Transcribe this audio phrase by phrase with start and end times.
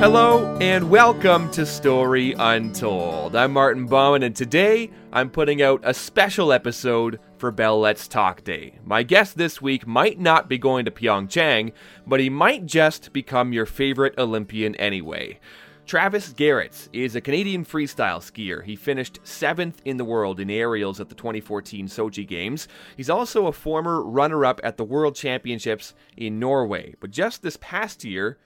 [0.00, 3.34] Hello and welcome to Story Untold.
[3.34, 8.44] I'm Martin Bowman, and today I'm putting out a special episode for Bell Let's Talk
[8.44, 8.78] Day.
[8.84, 11.72] My guest this week might not be going to Pyeongchang,
[12.06, 15.40] but he might just become your favorite Olympian anyway.
[15.84, 18.62] Travis Gerrits is a Canadian freestyle skier.
[18.62, 22.68] He finished seventh in the world in aerials at the 2014 Sochi Games.
[22.96, 26.94] He's also a former runner up at the World Championships in Norway.
[27.00, 28.38] But just this past year,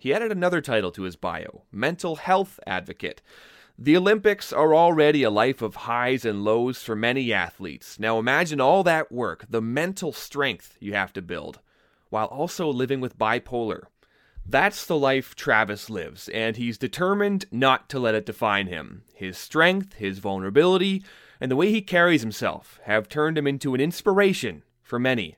[0.00, 3.20] he added another title to his bio mental health advocate.
[3.78, 7.98] The Olympics are already a life of highs and lows for many athletes.
[7.98, 11.60] Now imagine all that work, the mental strength you have to build,
[12.08, 13.84] while also living with bipolar.
[14.44, 19.02] That's the life Travis lives, and he's determined not to let it define him.
[19.14, 21.04] His strength, his vulnerability,
[21.40, 25.36] and the way he carries himself have turned him into an inspiration for many.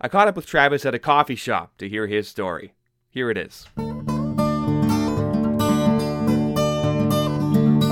[0.00, 2.72] I caught up with Travis at a coffee shop to hear his story.
[3.12, 3.66] Here it is.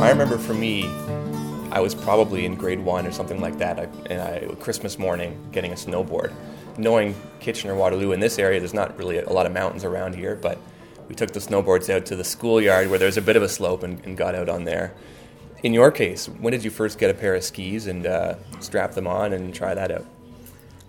[0.01, 0.87] I remember for me,
[1.71, 5.39] I was probably in grade one or something like that, I, and I, Christmas morning
[5.53, 6.33] getting a snowboard.
[6.79, 10.37] Knowing Kitchener Waterloo in this area, there's not really a lot of mountains around here,
[10.37, 10.59] but
[11.07, 13.83] we took the snowboards out to the schoolyard where there's a bit of a slope
[13.83, 14.95] and, and, got out on there.
[15.63, 18.93] In your case, when did you first get a pair of skis and uh, strap
[18.93, 20.07] them on and try that out?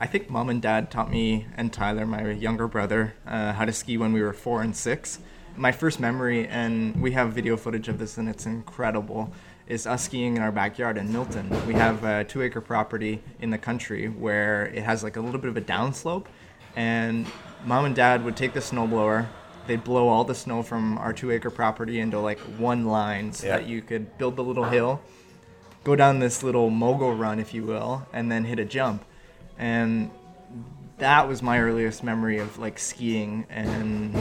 [0.02, 3.72] I think mom and dad taught me and Tyler, my younger brother, uh, how to
[3.72, 5.20] ski when we were four and six
[5.56, 9.32] my first memory, and we have video footage of this, and it's incredible,
[9.68, 11.50] is us skiing in our backyard in Milton.
[11.68, 15.40] We have a two acre property in the country where it has like a little
[15.40, 16.26] bit of a downslope,
[16.76, 17.28] and
[17.66, 19.28] mom and dad would take the snowblower.
[19.68, 23.48] They'd blow all the snow from our two acre property into like one line so
[23.48, 23.58] yeah.
[23.58, 25.02] that you could build the little hill,
[25.84, 29.06] go down this little mogul run, if you will, and then hit a jump.
[29.62, 30.10] And
[30.98, 34.16] that was my earliest memory of like skiing and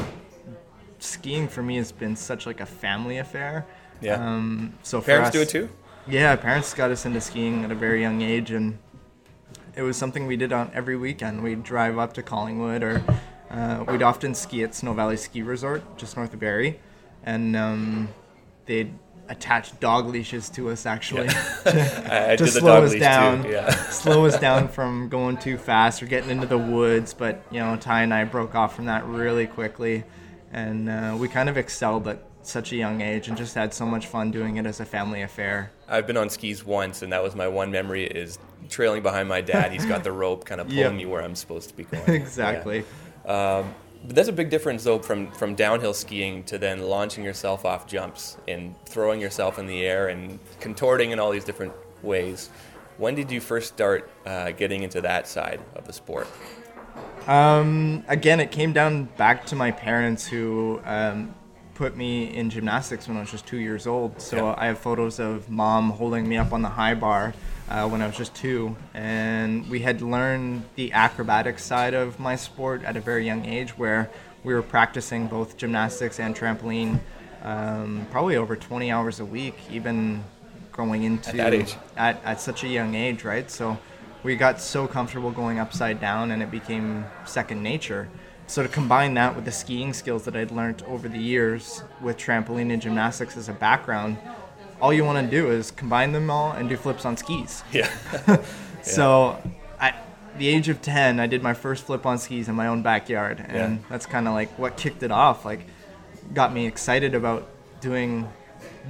[0.99, 3.67] skiing for me has been such like a family affair.
[4.03, 4.15] Yeah.
[4.15, 5.71] Um, so parents us, do it too.
[6.07, 8.79] Yeah, parents got us into skiing at a very young age, and
[9.75, 11.43] it was something we did on every weekend.
[11.43, 13.03] We'd drive up to Collingwood, or
[13.51, 16.81] uh, we'd often ski at Snow Valley Ski Resort, just north of Barrie,
[17.23, 18.09] and um,
[18.67, 18.93] they'd
[19.31, 22.35] attach dog leashes to us actually yeah.
[22.37, 23.71] to, to slow us down, yeah.
[23.91, 27.15] slow us down from going too fast or getting into the woods.
[27.15, 30.05] But you know, Ty and I broke off from that really quickly
[30.53, 33.87] and uh, we kind of excelled at such a young age and just had so
[33.87, 35.71] much fun doing it as a family affair.
[35.89, 38.39] I've been on skis once, and that was my one memory: is
[38.69, 39.73] trailing behind my dad.
[39.73, 40.95] He's got the rope, kind of pulling yep.
[40.95, 42.09] me where I'm supposed to be going.
[42.09, 42.85] exactly.
[43.25, 43.59] Yeah.
[43.59, 43.75] Um,
[44.07, 47.87] but that's a big difference, though, from from downhill skiing to then launching yourself off
[47.87, 51.73] jumps and throwing yourself in the air and contorting in all these different
[52.03, 52.51] ways.
[52.99, 56.27] When did you first start uh, getting into that side of the sport?
[57.27, 61.35] Um, again, it came down back to my parents who um,
[61.75, 64.21] put me in gymnastics when I was just two years old.
[64.21, 64.55] So yeah.
[64.59, 67.33] I have photos of mom holding me up on the high bar
[67.71, 68.77] uh, when I was just two.
[68.95, 73.79] And we had learned the acrobatic side of my sport at a very young age
[73.79, 74.11] where
[74.43, 77.01] we were practicing both gymnastics and trampoline
[77.43, 80.23] um, probably over 20 hours a week, even
[80.73, 81.77] going into at that age.
[81.97, 83.51] At, at such a young age, right?
[83.51, 83.79] So
[84.23, 88.09] we got so comfortable going upside down and it became second nature.
[88.47, 92.17] So to combine that with the skiing skills that I'd learned over the years with
[92.17, 94.19] trampoline and gymnastics as a background,
[94.81, 97.63] all you want to do is combine them all and do flips on skis.
[97.73, 97.91] Yeah.
[98.83, 99.41] so
[99.79, 100.07] at
[100.39, 103.45] the age of 10, I did my first flip on skis in my own backyard
[103.49, 103.87] and yeah.
[103.89, 105.61] that's kind of like what kicked it off, like
[106.35, 107.49] got me excited about
[107.81, 108.29] doing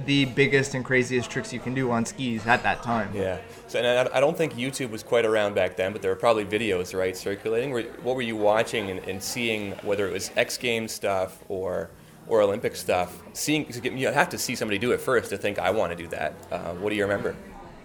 [0.05, 3.11] the biggest and craziest tricks you can do on skis at that time.
[3.13, 3.39] Yeah.
[3.67, 6.17] So, and I, I don't think YouTube was quite around back then, but there were
[6.17, 7.71] probably videos, right, circulating.
[7.71, 11.89] What were you watching and, and seeing, whether it was X Games stuff or
[12.31, 13.21] or Olympic stuff?
[13.33, 16.07] Seeing you have to see somebody do it first to think I want to do
[16.07, 16.33] that.
[16.49, 17.35] Uh, what do you remember?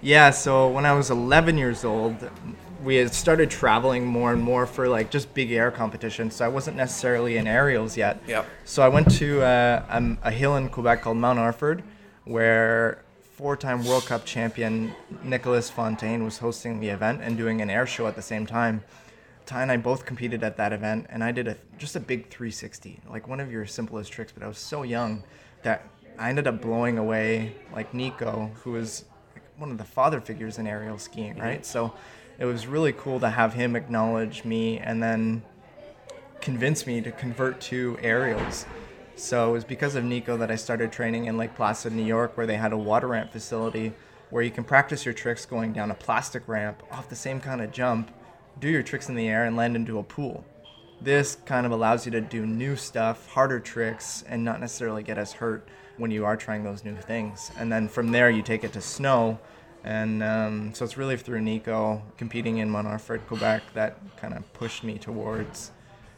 [0.00, 0.30] Yeah.
[0.30, 2.16] So when I was 11 years old,
[2.84, 6.36] we had started traveling more and more for like just big air competitions.
[6.36, 8.22] So I wasn't necessarily in aerials yet.
[8.28, 8.44] Yeah.
[8.64, 11.82] So I went to uh, um, a hill in Quebec called Mount Orford,
[12.24, 13.02] where
[13.34, 14.94] four-time World Cup champion
[15.24, 18.84] Nicolas Fontaine was hosting the event and doing an air show at the same time.
[19.46, 22.28] Ty and I both competed at that event, and I did a just a big
[22.28, 24.32] 360, like one of your simplest tricks.
[24.32, 25.22] But I was so young
[25.62, 25.88] that
[26.18, 29.04] I ended up blowing away like Nico, who was
[29.56, 31.42] one of the father figures in aerial skiing, mm-hmm.
[31.42, 31.66] right?
[31.66, 31.94] So
[32.38, 35.42] it was really cool to have him acknowledge me and then
[36.40, 38.66] convince me to convert to aerials.
[39.14, 42.36] So it was because of Nico that I started training in Lake Placid, New York,
[42.36, 43.94] where they had a water ramp facility
[44.30, 47.62] where you can practice your tricks going down a plastic ramp off the same kind
[47.62, 48.10] of jump,
[48.60, 50.44] do your tricks in the air, and land into a pool.
[51.00, 55.18] This kind of allows you to do new stuff, harder tricks, and not necessarily get
[55.18, 55.68] as hurt
[55.98, 57.50] when you are trying those new things.
[57.58, 59.38] And then from there, you take it to snow.
[59.84, 64.52] And um, so it's really through Nico competing in Mont Orford, Quebec, that kind of
[64.52, 65.70] pushed me towards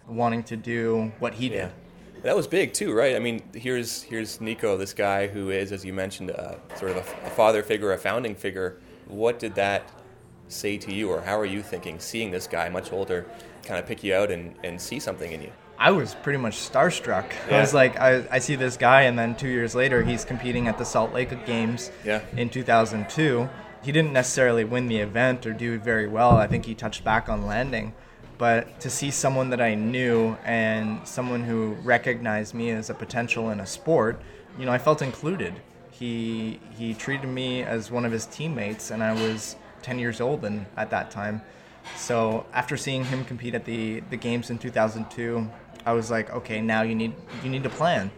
[0.07, 1.57] wanting to do what he did.
[1.57, 1.71] Yeah.
[2.23, 3.15] That was big too, right?
[3.15, 6.97] I mean, here's here's Nico, this guy who is, as you mentioned, uh, sort of
[6.97, 8.81] a, a, father figure, a founding figure.
[9.07, 9.89] What did that
[10.49, 13.27] say to you, or how are you thinking, seeing this guy, much older,
[13.65, 15.53] kind of pick you out and, and see something in you?
[15.79, 17.31] I was pretty much starstruck.
[17.49, 17.59] Yeah.
[17.59, 20.67] I was like, I, I see this guy, and then two years later, he's competing
[20.67, 22.23] at the Salt Lake Games yeah.
[22.37, 23.49] in 2002.
[23.83, 26.33] He didn't necessarily win the event or do very well.
[26.33, 27.95] I think he touched back on landing
[28.39, 33.51] but to see someone that I knew and someone who recognized me as a potential
[33.51, 34.23] in a sport,
[34.57, 35.55] you know, I felt included.
[35.91, 40.45] He he treated me as one of his teammates, and I was 10 years old
[40.45, 41.43] and at that time.
[41.97, 45.49] So after seeing him compete at the the games in 2002,
[45.87, 48.11] I was like, okay, now you need you need to plan.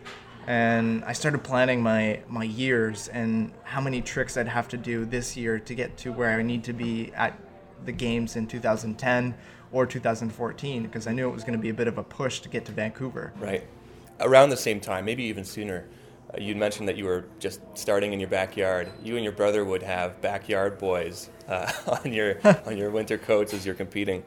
[0.46, 5.04] And I started planning my my years and how many tricks I'd have to do
[5.04, 7.38] this year to get to where I need to be at
[7.84, 9.34] the games in 2010
[9.72, 12.40] or 2014 because I knew it was going to be a bit of a push
[12.40, 13.32] to get to Vancouver.
[13.38, 13.66] Right.
[14.18, 15.86] Around the same time, maybe even sooner,
[16.32, 18.90] uh, you mentioned that you were just starting in your backyard.
[19.02, 21.70] You and your brother would have backyard boys uh,
[22.04, 24.22] on your on your winter coats as you're competing.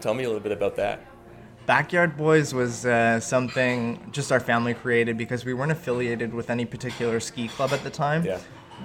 [0.00, 1.00] Tell me a little bit about that.
[1.66, 6.64] Backyard Boys was uh, something just our family created because we weren't affiliated with any
[6.64, 8.24] particular ski club at the time.
[8.24, 8.40] Yeah.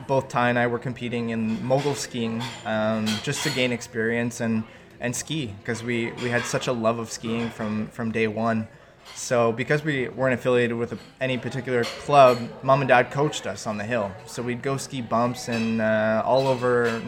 [0.05, 4.65] Both Ty and I were competing in mogul skiing um, just to gain experience and
[5.03, 8.67] and ski because we, we had such a love of skiing from, from day one.
[9.15, 13.77] So because we weren't affiliated with any particular club, mom and dad coached us on
[13.77, 14.11] the hill.
[14.25, 17.01] So we'd go ski bumps and uh, all over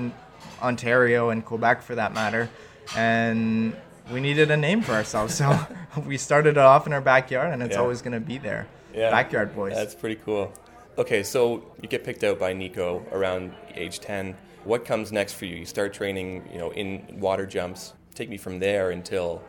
[0.61, 2.49] Ontario and Quebec for that matter,
[2.95, 3.75] and
[4.11, 5.35] we needed a name for ourselves.
[5.35, 5.57] So
[6.05, 7.81] we started it off in our backyard, and it's yeah.
[7.81, 8.67] always going to be there.
[8.93, 9.11] Yeah.
[9.11, 9.73] Backyard boys.
[9.73, 10.53] That's pretty cool.
[10.97, 15.45] Okay, so you get picked out by Nico around age 10 what comes next for
[15.45, 15.55] you?
[15.55, 17.93] You start training, you know, in water jumps.
[18.15, 19.41] Take me from there until,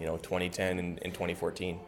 [0.00, 1.78] you know, 2010 and, and 2014.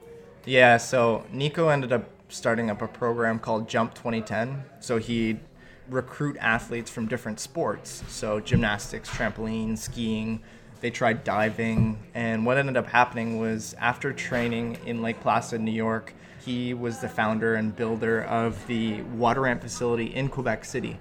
[0.47, 4.65] Yeah, so Nico ended up starting up a program called Jump 2010.
[4.81, 5.41] So he'd
[5.89, 8.03] recruit athletes from different sports.
[8.09, 10.41] So gymnastics, trampoline, skiing.
[10.81, 11.99] They tried diving.
[12.15, 16.15] And what ended up happening was after training in Lake Placid, New York,
[16.45, 20.99] he was the founder and builder of the water ramp facility in Quebec City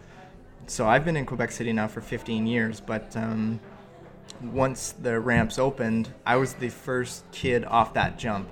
[0.68, 3.60] so I've been in Quebec City now for 15 years, but um,
[4.42, 8.50] once the ramps opened, I was the first kid off that jump.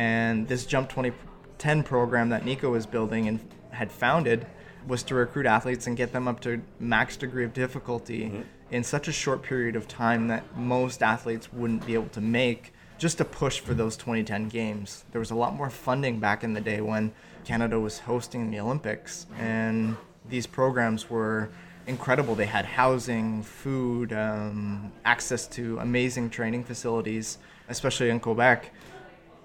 [0.00, 3.38] And this Jump 2010 program that Nico was building and
[3.68, 4.46] had founded
[4.88, 8.40] was to recruit athletes and get them up to max degree of difficulty mm-hmm.
[8.70, 12.72] in such a short period of time that most athletes wouldn't be able to make
[12.96, 15.04] just to push for those 2010 games.
[15.12, 17.12] There was a lot more funding back in the day when
[17.44, 19.98] Canada was hosting the Olympics and
[20.30, 21.50] these programs were
[21.86, 22.34] incredible.
[22.34, 27.36] They had housing, food, um, access to amazing training facilities,
[27.68, 28.72] especially in Quebec,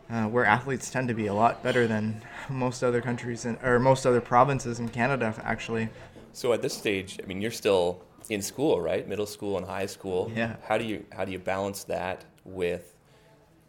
[0.10, 3.80] uh, where athletes tend to be a lot better than most other countries in, or
[3.80, 5.90] most other provinces in Canada, actually.
[6.31, 9.07] So at this stage, I mean, you're still in school, right?
[9.07, 10.31] Middle school and high school.
[10.36, 10.56] Yeah.
[10.68, 12.96] How do you how do you balance that with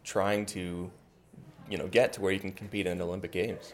[0.03, 0.91] trying to,
[1.69, 3.73] you know, get to where you can compete in Olympic Games?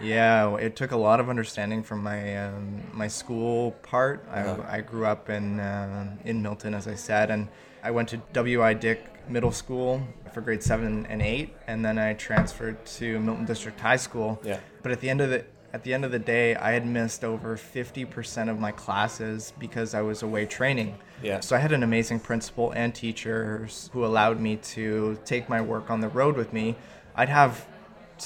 [0.00, 4.26] Yeah, it took a lot of understanding from my um, my school part.
[4.30, 4.62] Uh-huh.
[4.68, 7.48] I, I, grew up in uh, in Milton, as I said, and
[7.82, 8.74] I went to W.I.
[8.74, 10.02] Dick Middle School
[10.32, 14.40] for grade seven and eight, and then I transferred to Milton District High School.
[14.44, 14.60] Yeah.
[14.82, 17.24] But at the end of the at the end of the day, I had missed
[17.24, 20.96] over 50% of my classes because I was away training.
[21.20, 21.40] Yeah.
[21.40, 25.90] So I had an amazing principal and teachers who allowed me to take my work
[25.90, 26.76] on the road with me.
[27.16, 27.66] I'd have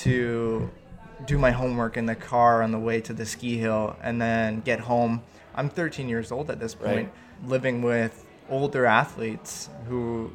[0.04, 0.70] to
[1.24, 4.60] do my homework in the car on the way to the ski hill and then
[4.60, 5.22] get home.
[5.54, 7.48] I'm 13 years old at this point, right.
[7.48, 10.32] living with older athletes who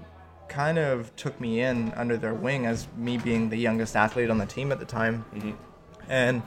[0.47, 4.37] kind of took me in under their wing as me being the youngest athlete on
[4.37, 5.25] the team at the time.
[5.33, 5.51] Mm-hmm.
[6.09, 6.43] And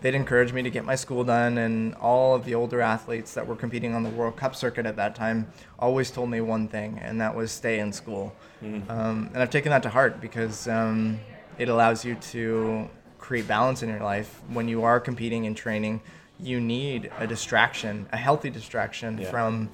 [0.00, 3.46] they'd encourage me to get my school done and all of the older athletes that
[3.46, 5.46] were competing on the world cup circuit at that time
[5.78, 8.90] always told me one thing and that was stay in school mm-hmm.
[8.90, 11.18] um, and i've taken that to heart because um,
[11.58, 12.88] it allows you to
[13.18, 16.00] create balance in your life when you are competing and training
[16.38, 19.30] you need a distraction a healthy distraction yeah.
[19.30, 19.68] from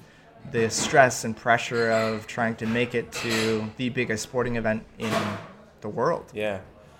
[0.51, 5.11] the stress and pressure of trying to make it to the biggest sporting event in
[5.81, 6.59] the world yeah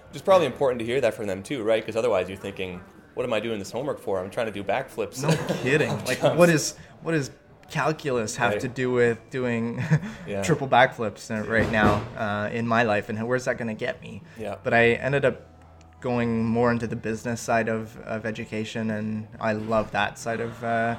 [0.10, 2.82] Which is probably important to hear that from them too right because otherwise you're thinking
[3.14, 5.30] what am i doing this homework for i'm trying to do backflips no
[5.64, 7.32] kidding like what is what is
[7.70, 8.62] calculus have Right.
[8.62, 9.84] to do with doing
[10.28, 10.42] Yeah.
[10.44, 14.22] triple backflips right now uh, in my life, and where's that going to get me?
[14.40, 14.56] Yeah.
[14.64, 15.42] But I ended up
[16.00, 20.64] going more into the business side of, of education, and I love that side of
[20.64, 20.96] uh,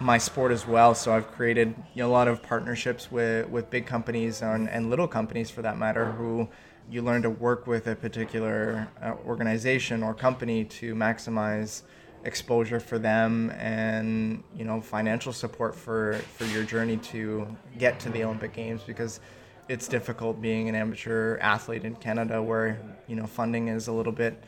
[0.00, 0.94] my sport as well.
[0.94, 4.90] So I've created you know, a lot of partnerships with, with big companies and, and
[4.90, 6.48] little companies for that matter who
[6.90, 11.82] you learn to work with a particular uh, organization or company to maximize
[12.24, 17.46] exposure for them and you know financial support for for your journey to
[17.78, 19.20] get to the Olympic Games because
[19.68, 24.12] it's difficult being an amateur athlete in Canada where you know funding is a little
[24.12, 24.42] bit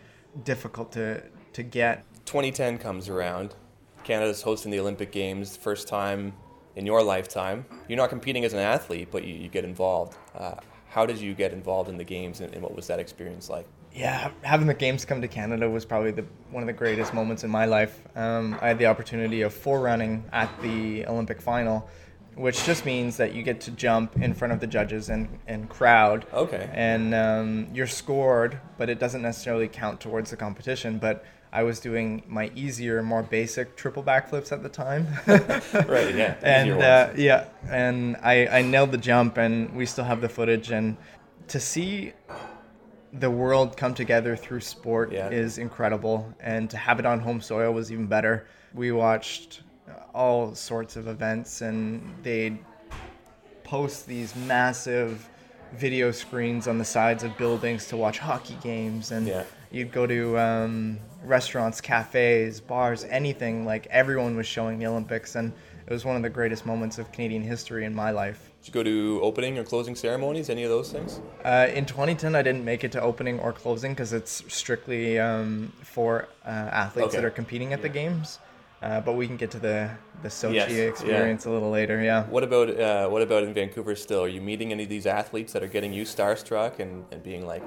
[0.44, 3.54] difficult to to get 2010 comes around.
[4.04, 6.32] Canada's hosting the Olympic Games, first time
[6.76, 7.64] in your lifetime.
[7.88, 10.16] You're not competing as an athlete, but you, you get involved.
[10.35, 10.54] Uh,
[10.88, 13.66] how did you get involved in the games, and, and what was that experience like?
[13.94, 17.44] yeah, having the games come to Canada was probably the, one of the greatest moments
[17.44, 18.00] in my life.
[18.16, 21.88] Um, I had the opportunity of forerunning at the Olympic final,
[22.35, 25.68] which just means that you get to jump in front of the judges and, and
[25.68, 26.26] crowd.
[26.32, 26.71] Okay.
[26.73, 30.99] And um, you're scored, but it doesn't necessarily count towards the competition.
[30.99, 35.06] But I was doing my easier, more basic triple backflips at the time.
[35.88, 36.37] Right, yeah.
[36.42, 40.71] and uh, yeah, and I, I nailed the jump, and we still have the footage.
[40.71, 40.97] And
[41.49, 42.12] to see
[43.12, 45.28] the world come together through sport Yeah.
[45.28, 48.47] is incredible, and to have it on home soil was even better.
[48.73, 49.61] We watched
[50.14, 52.59] all sorts of events, and they'd
[53.64, 55.28] post these massive
[55.75, 59.44] video screens on the sides of buildings to watch hockey games and Yeah.
[59.71, 65.52] you'd go to um, restaurants cafes bars anything like everyone was showing the olympics and
[65.87, 68.75] it was one of the greatest moments of canadian history in my life Did you
[68.75, 71.21] go to opening or closing ceremonies, any of those things?
[71.45, 75.73] uh, in 2010 i didn't make it to opening or closing because it's strictly um,
[75.83, 77.17] for uh, athletes Okay.
[77.19, 78.38] that are competing at the games
[78.83, 79.88] uh, but we can get to the
[80.23, 80.88] the sochi Yes, yeah.
[80.88, 84.23] experience a little later yeah What about uh, what about in Vancouver still?
[84.25, 87.47] Are you meeting any of these athletes that are getting you starstruck and, and being
[87.47, 87.62] like,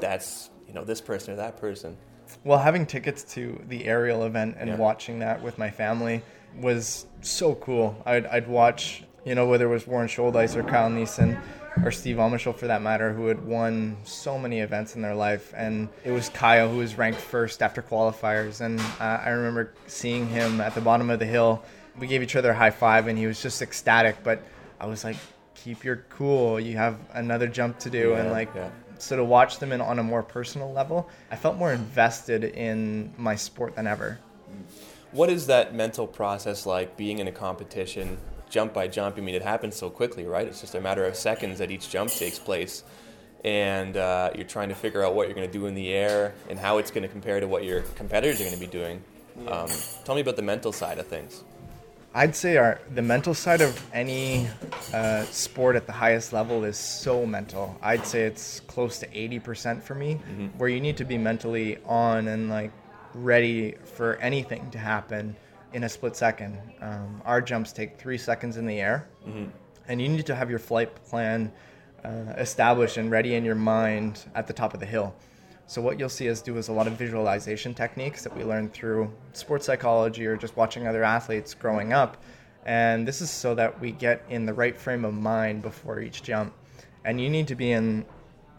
[0.00, 1.96] that's you know this person or that person?
[2.44, 4.76] Well, having tickets to the aerial event and Yeah.
[4.76, 6.22] watching that with my family
[6.60, 8.00] was so cool.
[8.06, 11.38] I'd, I'd watch, you know, whether it was Warren Shouldice or Kyle Nissen
[11.84, 15.52] or Steve Omischl for that matter, who had won so many events in their life.
[15.56, 18.60] And it was Kyle who was ranked first after qualifiers.
[18.62, 21.62] And uh, I remember seeing him at the bottom of the hill.
[21.98, 24.16] We gave each other a high five and he was just ecstatic.
[24.24, 24.42] But
[24.80, 25.16] I was like,
[25.54, 26.58] keep your cool.
[26.58, 28.14] You have another jump to do.
[28.14, 28.70] and like, yeah.
[28.98, 33.12] So to watch them in on a more personal level, I felt more invested in
[33.16, 34.18] my sport than ever.
[35.12, 38.18] What is that mental process like being in a competition,
[38.50, 39.16] jump by jump?
[39.18, 40.46] I mean, it happens so quickly, right?
[40.46, 42.82] It's just a matter of seconds that each jump takes place.
[43.44, 46.34] And uh, you're trying to figure out what you're going to do in the air
[46.50, 49.02] and how it's going to compare to what your competitors are going to be doing.
[49.46, 49.68] Um,
[50.04, 51.44] tell me about the mental side of things.
[52.16, 54.48] I'd say our the mental side of any
[54.94, 57.76] uh, sport at the highest level is so mental.
[57.82, 60.14] I'd say it's close to eighty percent for me,
[60.56, 62.72] where you need to be mentally on and like
[63.12, 65.36] ready for anything to happen
[65.74, 66.58] in a split second.
[66.80, 69.06] Um, our jumps take three seconds in the air,
[69.86, 71.52] and you need to have your flight plan
[72.02, 72.08] uh,
[72.38, 75.14] established and ready in your mind at the top of the hill.
[75.66, 78.72] So what you'll see us do is a lot of visualization techniques that we learned
[78.72, 82.22] through sports psychology or just watching other athletes growing up.
[82.64, 86.22] And this is so that we get in the right frame of mind before each
[86.22, 86.52] jump.
[87.04, 88.04] And you need to be in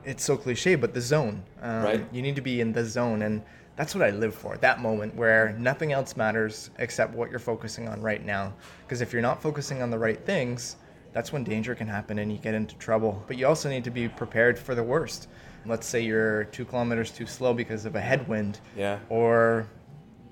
[0.08, 1.44] it's so cliche, but the zone.
[1.62, 2.06] Um, Right.
[2.14, 3.42] You need to be in the zone, and
[3.76, 4.58] that's what I live for.
[4.58, 8.54] That moment where nothing else matters except what you're focusing on right now.
[8.86, 10.78] Because if you're not focusing on the right things,
[11.12, 13.22] that's when danger can happen and you get into trouble.
[13.28, 15.28] But you also need to be prepared for the worst.
[15.68, 19.00] Let's say you're two kilometers too slow because of a headwind, Yeah.
[19.10, 19.68] or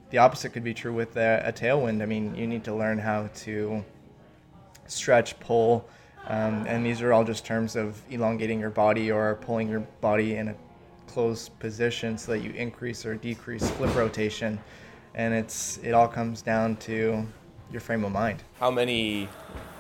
[0.09, 2.01] the opposite could be true with a, a tailwind.
[2.01, 3.83] I mean, you need to learn how to
[4.87, 5.87] stretch, pull,
[6.27, 10.37] um, and these are all just terms of elongating your body or pulling your body
[10.37, 10.55] in a
[11.07, 14.59] closed position so that you increase or decrease flip rotation.
[15.15, 17.25] And it's it all comes down to
[17.71, 18.43] your frame of mind.
[18.59, 19.29] How many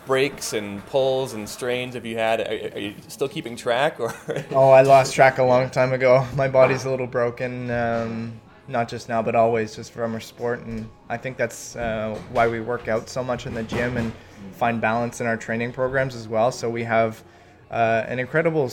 [0.05, 2.41] breaks and pulls and strains have you had?
[2.41, 4.13] Are, are you still keeping track, or
[4.51, 6.25] Oh, I lost track a long time ago.
[6.35, 10.61] My body's a little broken, um, not just now, but always, just from our sport.
[10.61, 14.11] And I think that's uh, why we work out so much in the gym and
[14.53, 16.51] find balance in our training programs as well.
[16.51, 17.23] So we have
[17.71, 18.71] uh, an incredible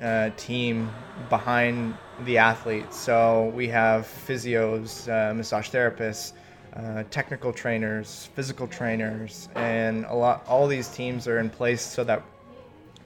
[0.00, 0.90] uh, team
[1.28, 1.94] behind
[2.24, 2.98] the athletes.
[2.98, 6.32] So we have physios, uh, massage therapists,
[6.74, 10.44] uh, technical trainers, physical trainers, and a lot.
[10.48, 12.22] All these teams are in place so that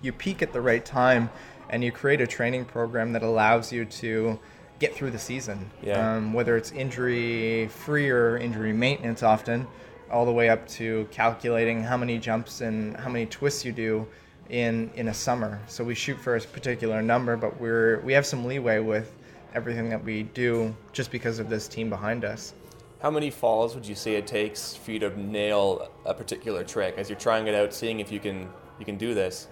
[0.02, 1.30] you peak at the right time
[1.70, 4.38] and you create a training program that allows you to
[4.78, 5.70] get through the season.
[5.82, 6.16] Yeah.
[6.16, 9.66] Um, whether it's injury free or injury maintenance, often,
[10.10, 14.06] all the way up to calculating how many jumps and how many twists you do
[14.50, 15.58] in in a summer.
[15.68, 19.12] So we shoot for a particular number, but we're we have some leeway with
[19.54, 22.52] everything that we do just because of this team behind us.
[23.04, 26.94] How many falls would you say it takes for you to nail a particular trick
[26.96, 29.46] as you're trying it out, seeing if you can you can do this?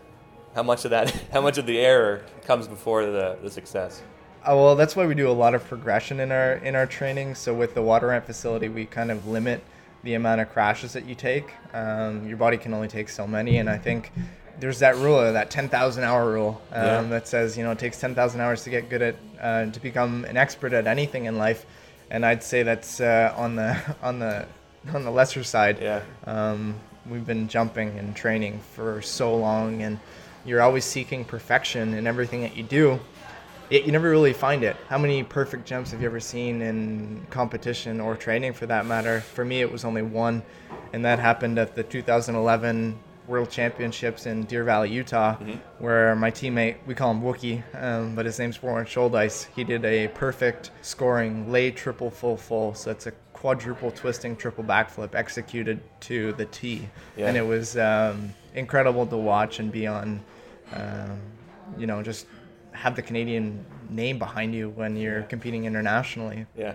[0.54, 4.00] How much of that, how much of the error comes before the, the success?
[4.42, 7.34] Uh, well, that's why we do a lot of progression in our in our training.
[7.34, 9.62] So with the water ramp facility, we kind of limit
[10.02, 11.52] the amount of crashes that you take.
[11.74, 14.12] Um, your body can only take so many, and I think
[14.60, 17.02] there's that rule, that 10,000 hour rule, um, yeah.
[17.02, 20.24] that says you know it takes 10,000 hours to get good at uh, to become
[20.24, 21.66] an expert at anything in life,
[22.12, 24.46] and I'd say that's uh, on the on the
[24.94, 25.78] on the lesser side.
[25.80, 26.02] Yeah.
[26.24, 26.76] Um,
[27.06, 29.98] we've been jumping and training for so long, and
[30.44, 33.00] you're always seeking perfection in everything that you do.
[33.70, 34.76] You never really find it.
[34.88, 39.22] How many perfect jumps have you ever seen in competition or training for that matter?
[39.22, 40.42] For me, it was only one,
[40.92, 42.98] and that happened at the 2011
[43.32, 45.52] World Championships in Deer Valley, Utah, mm-hmm.
[45.82, 49.46] where my teammate, we call him Wookie, um, but his name's Warren Shouldice.
[49.56, 52.74] He did a perfect scoring lay triple full full.
[52.74, 56.86] So it's a quadruple twisting triple backflip executed to the T.
[57.16, 57.28] Yeah.
[57.28, 60.20] And it was um, incredible to watch and be on,
[60.74, 61.18] um,
[61.78, 62.26] you know, just
[62.72, 66.44] have the Canadian name behind you when you're competing internationally.
[66.54, 66.74] Yeah.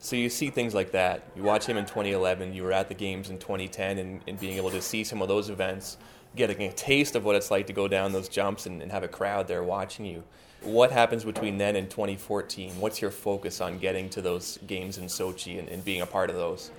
[0.00, 1.22] So you see things like that.
[1.34, 2.54] You watch him in 2011.
[2.54, 5.28] You were at the games in 2010, and, and being able to see some of
[5.28, 5.96] those events,
[6.36, 9.02] getting a taste of what it's like to go down those jumps and, and have
[9.02, 10.22] a crowd there watching you.
[10.62, 12.80] What happens between then and 2014?
[12.80, 16.30] What's your focus on getting to those games in Sochi and, and being a part
[16.30, 16.70] of those?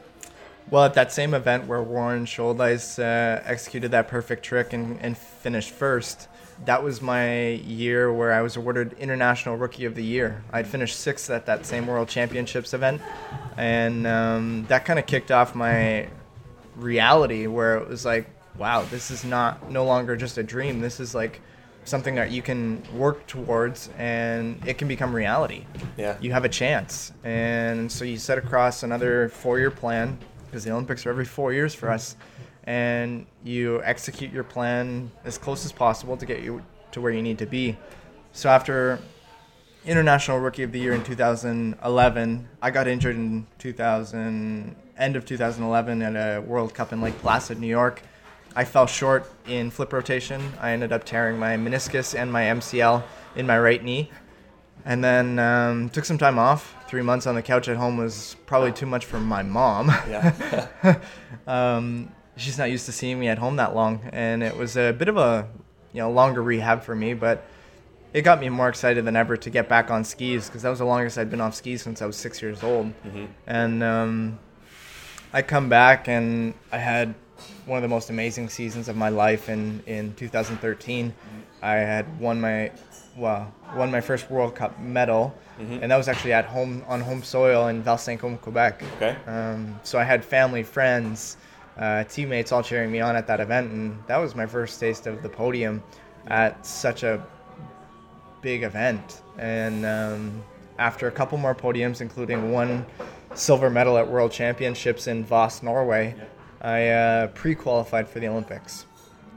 [0.70, 5.18] Well, at that same event where Warren Shouldice uh, executed that perfect trick and, and
[5.18, 6.28] finished first,
[6.66, 10.44] that was my year where I was awarded International Rookie of the Year.
[10.52, 13.02] I'd finished sixth at that same World Championships event,
[13.58, 16.10] and um, that kind of kicked off my
[16.76, 20.82] reality where it was like, wow, this is not no longer just a dream.
[20.82, 21.42] This is like
[21.86, 25.66] something that you can work towards and it can become reality.
[25.98, 26.18] Yeah.
[26.22, 27.12] You have a chance.
[27.24, 31.54] And so you set across another four year plan because the Olympics are every four
[31.54, 32.16] years for us
[32.70, 37.24] and you execute your plan as close as possible to get you to where you
[37.24, 37.76] need to be.
[38.32, 39.00] So after
[39.88, 46.02] International Rookie of the Year in 2011, I got injured in 2000 end of 2011
[46.04, 48.04] at a World Cup in Lake Placid, New York.
[48.56, 50.40] I fell short in flip rotation.
[50.62, 53.02] I ended up tearing my meniscus and my MCL
[53.36, 54.12] in my right knee.
[54.86, 56.76] And then um, took some time off.
[56.88, 59.88] Three months on the couch at home was probably too much for my mom.
[60.08, 61.00] Yeah.
[61.48, 64.92] um, she's not used to seeing me at home that long, and it was a
[64.92, 65.48] bit of a
[65.94, 67.46] you know longer rehab for me, but
[68.14, 70.80] it got me more excited than ever to get back on skis because that was
[70.80, 72.88] the longest I'd been off skis since I was six years old.
[72.88, 73.26] Mm-hmm.
[73.46, 74.40] And um,
[75.32, 77.14] I come back and I had
[77.66, 81.14] one of the most amazing seasons of my life in in 2013.
[81.62, 82.72] I had won my
[83.16, 85.36] well won my first World Cup medal.
[85.60, 85.84] Mm-hmm.
[85.84, 88.82] And that was actually at home on home soil in Val-Saint-Côme, Quebec.
[88.96, 89.18] Okay.
[89.28, 91.36] Um, so I had family, friends,
[91.80, 95.08] uh, teammates all cheering me on at that event, and that was my first taste
[95.08, 95.82] of the podium
[96.28, 97.26] at such a
[98.42, 99.22] big event.
[99.38, 100.44] And um,
[100.78, 102.86] after a couple more podiums, including one
[103.34, 106.16] silver medal at World Championships in Voss, Norway,
[106.62, 108.86] I uh, pre-qualified for the Olympics.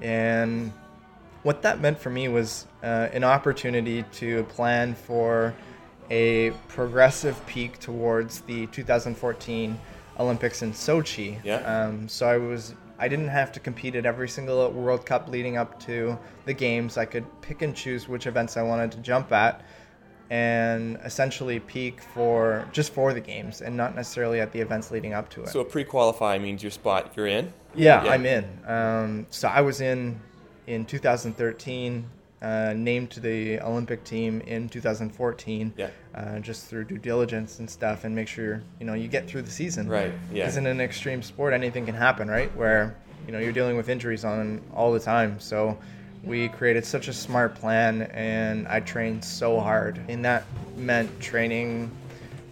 [0.00, 0.72] And
[1.44, 5.54] what that meant for me was uh, an opportunity to plan for
[6.10, 9.78] a progressive peak towards the 2014
[10.18, 11.40] Olympics in Sochi.
[11.44, 11.56] Yeah.
[11.56, 15.56] Um, so I was I didn't have to compete at every single World Cup leading
[15.56, 16.96] up to the games.
[16.96, 19.62] I could pick and choose which events I wanted to jump at
[20.30, 25.12] and essentially peak for just for the games and not necessarily at the events leading
[25.12, 25.48] up to it.
[25.48, 27.52] So a pre-qualify means your spot you're in.
[27.74, 28.12] Yeah, yeah.
[28.12, 28.44] I'm in.
[28.66, 30.20] Um, so I was in
[30.66, 32.08] in 2013
[32.42, 35.72] uh, named to the Olympic team in 2014.
[35.76, 35.90] Yeah.
[36.14, 39.42] Uh, just through due diligence and stuff, and make sure you know you get through
[39.42, 39.88] the season.
[39.88, 40.12] Right.
[40.30, 40.44] Yeah.
[40.44, 42.54] Because in an extreme sport, anything can happen, right?
[42.56, 45.40] Where you know you're dealing with injuries on all the time.
[45.40, 45.78] So
[46.24, 50.44] we created such a smart plan, and I trained so hard, and that
[50.76, 51.90] meant training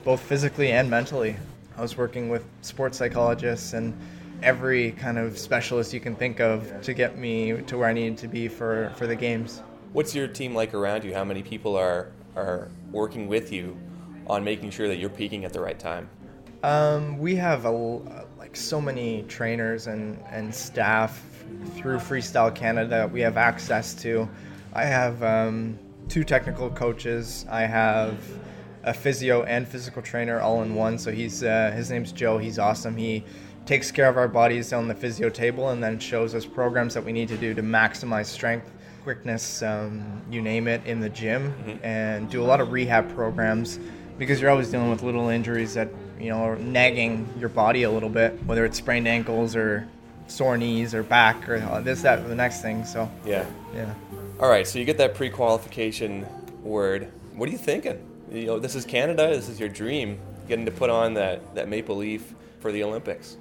[0.05, 1.37] both physically and mentally.
[1.76, 3.94] I was working with sports psychologists and
[4.42, 8.18] every kind of specialist you can think of to get me to where I needed
[8.18, 9.62] to be for, for the games.
[9.92, 11.12] What's your team like around you?
[11.12, 13.76] How many people are are working with you
[14.29, 16.09] on making sure that you're peaking at the right time?
[16.62, 17.70] Um, we have a,
[18.38, 21.24] like so many trainers and, and staff
[21.74, 23.11] through Freestyle Canada.
[23.12, 24.29] We have access to.
[24.74, 25.76] I have um,
[26.09, 27.44] two technical coaches.
[27.50, 28.16] I have
[28.85, 30.98] a physio and physical trainer all in one.
[30.98, 32.38] So he's uh, his name's Joe.
[32.38, 32.96] He's awesome.
[32.96, 33.24] He
[33.66, 37.05] takes care of our bodies on the physio table and then shows us programs that
[37.05, 38.70] we need to do to maximize strength,
[39.02, 41.84] quickness, um, you name it, in the gym, mm-hmm.
[41.84, 43.78] and do a lot of rehab programs
[44.18, 47.90] because you're always dealing with little injuries that you know are nagging your body a
[47.90, 49.88] little bit, whether it's sprained ankles or
[50.26, 52.84] sore knees or back or this, that, or the next thing.
[52.84, 53.92] So yeah, yeah.
[54.38, 56.26] All right, so you get that pre-qualification
[56.62, 57.10] word.
[57.34, 58.06] What are you thinking?
[58.30, 59.28] You know, this is Canada.
[59.28, 63.36] This is your dream, getting to put on that that maple leaf for the Olympics.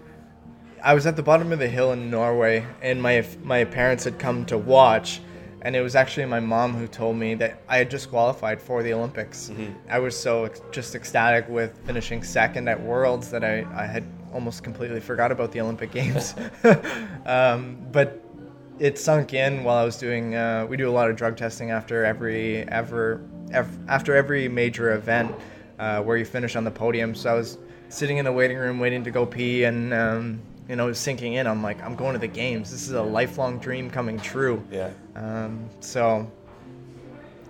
[0.83, 4.17] I was at the bottom of the hill in Norway, and my my parents had
[4.17, 5.21] come to watch,
[5.61, 8.81] and it was actually my mom who told me that I had just qualified for
[8.81, 9.49] the Olympics.
[9.49, 9.73] Mm-hmm.
[9.89, 14.05] I was so ex- just ecstatic with finishing second at Worlds that I, I had
[14.33, 16.35] almost completely forgot about the Olympic Games.
[17.25, 18.23] um, but
[18.79, 20.35] it sunk in while I was doing.
[20.35, 24.93] Uh, we do a lot of drug testing after every ever, ever after every major
[24.93, 25.35] event
[25.77, 27.13] uh, where you finish on the podium.
[27.13, 27.57] So I was
[27.89, 29.93] sitting in the waiting room waiting to go pee and.
[29.93, 31.47] Um, you know, sinking in.
[31.47, 32.71] I'm like, I'm going to the games.
[32.71, 34.63] This is a lifelong dream coming true.
[34.71, 34.91] Yeah.
[35.15, 36.31] Um, so,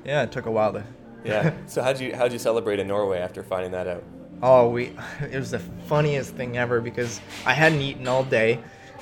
[0.05, 0.83] yeah, it took a while to.
[1.25, 1.53] yeah.
[1.67, 4.03] So how'd you how'd you celebrate in Norway after finding that out?
[4.41, 4.93] Oh, we.
[5.29, 8.59] It was the funniest thing ever because I hadn't eaten all day,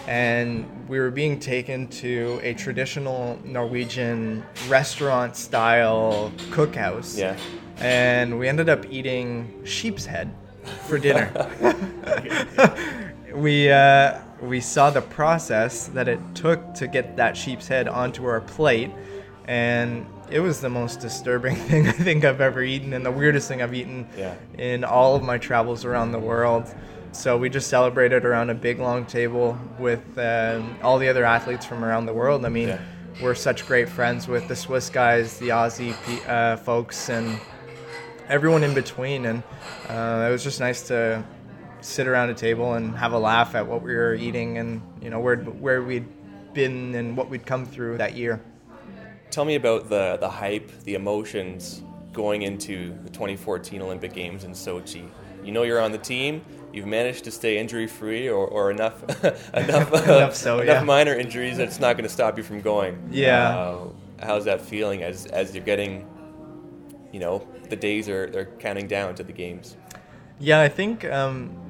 [0.08, 7.16] and we were being taken to a traditional Norwegian restaurant style cookhouse.
[7.16, 7.38] Yeah.
[7.78, 10.34] And we ended up eating sheep's head
[10.88, 11.32] for dinner.
[13.38, 18.26] we uh, we saw the process that it took to get that sheep's head onto
[18.26, 18.92] our plate,
[19.46, 23.48] and it was the most disturbing thing I think I've ever eaten, and the weirdest
[23.48, 24.36] thing I've eaten yeah.
[24.58, 26.74] in all of my travels around the world.
[27.12, 31.66] So we just celebrated around a big long table with um, all the other athletes
[31.66, 32.46] from around the world.
[32.46, 32.82] I mean, yeah.
[33.22, 35.96] we're such great friends with the Swiss guys, the Aussie
[36.28, 37.40] uh, folks, and
[38.28, 39.26] everyone in between.
[39.26, 39.42] And
[39.88, 41.24] uh, it was just nice to
[41.88, 45.10] sit around a table and have a laugh at what we were eating and you
[45.10, 46.08] know where where we'd
[46.54, 48.42] been and what we'd come through that year.
[49.32, 54.52] Tell me about the the hype, the emotions going into the 2014 Olympic Games in
[54.52, 55.10] Sochi.
[55.44, 56.44] You know you're on the team.
[56.74, 59.02] You've managed to stay injury free or, or enough
[59.54, 60.84] enough enough, so, enough yeah.
[60.84, 63.10] minor injuries that it's not going to stop you from going.
[63.12, 63.58] Yeah.
[63.58, 63.88] Uh,
[64.20, 66.06] how's that feeling as as you're getting,
[67.14, 69.78] you know, the days are they're counting down to the games?
[70.40, 71.67] Yeah, I think um,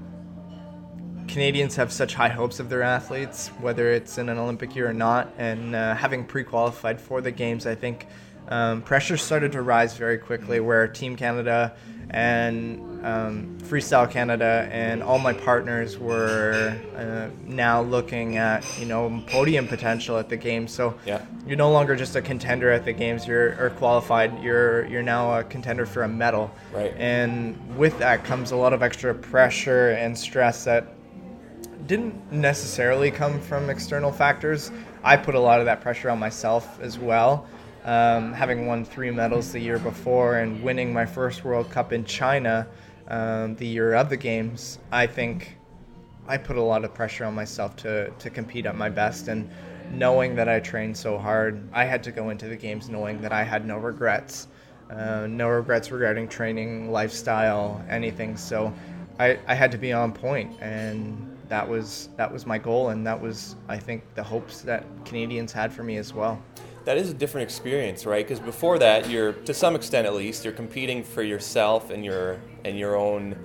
[1.27, 4.93] Canadians have such high hopes of their athletes, whether it's in an Olympic year or
[4.93, 8.07] not, and uh, having pre-qualified for the games, I think
[8.49, 10.59] um, pressure started to rise very quickly.
[10.59, 11.75] Where Team Canada
[12.09, 19.21] and um, Freestyle Canada and all my partners were uh, now looking at you know
[19.27, 20.71] podium potential at the games.
[20.71, 21.21] So yeah.
[21.45, 23.27] you're no longer just a contender at the games.
[23.27, 24.41] You're or qualified.
[24.41, 26.49] You're you're now a contender for a medal.
[26.73, 26.93] Right.
[26.97, 30.87] And with that comes a lot of extra pressure and stress that
[31.87, 34.71] didn't necessarily come from external factors.
[35.03, 37.47] I put a lot of that pressure on myself as well.
[37.85, 42.03] Um, having won three medals the year before and winning my first World Cup in
[42.03, 42.67] China
[43.07, 45.57] um, the year of the Games, I think
[46.27, 49.29] I put a lot of pressure on myself to, to compete at my best.
[49.29, 49.49] And
[49.93, 53.31] knowing that I trained so hard, I had to go into the Games knowing that
[53.31, 54.49] I had no regrets.
[54.89, 58.35] Uh, no regrets regarding training, lifestyle, anything.
[58.35, 58.73] So
[59.19, 63.05] I, I had to be on point, and that was that was my goal, and
[63.05, 66.41] that was I think the hopes that Canadians had for me as well.
[66.85, 68.25] That is a different experience, right?
[68.25, 72.39] Because before that, you're to some extent at least you're competing for yourself and your
[72.65, 73.35] and your own,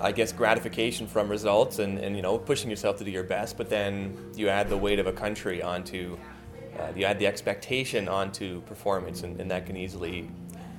[0.00, 3.56] I guess, gratification from results, and, and you know pushing yourself to do your best.
[3.56, 6.18] But then you add the weight of a country onto,
[6.78, 10.30] uh, you add the expectation onto performance, and, and that can easily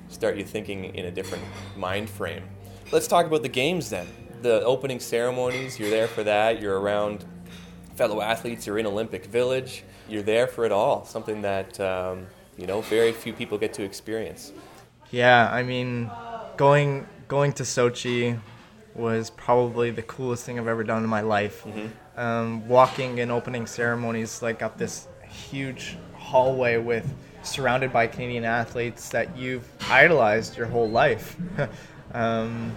[0.08, 1.44] start you thinking in a different
[1.76, 2.44] mind frame.
[2.92, 4.06] Let's talk about the games then
[4.42, 6.60] the opening ceremonies, you're there for that.
[6.60, 7.24] You're around
[7.96, 8.66] fellow athletes.
[8.66, 9.84] You're in Olympic Village.
[10.08, 11.04] You're there for it all.
[11.04, 14.52] Something that um, you know very few people get to experience.
[15.10, 16.10] Yeah, I mean,
[16.56, 18.38] going going to Sochi
[18.94, 21.64] was probably the coolest thing I've ever done in my life.
[21.64, 22.20] Mm-hmm.
[22.20, 29.08] Um, walking in opening ceremonies like up this huge hallway with surrounded by Canadian athletes
[29.10, 31.36] that you've idolized your whole life.
[32.12, 32.74] um,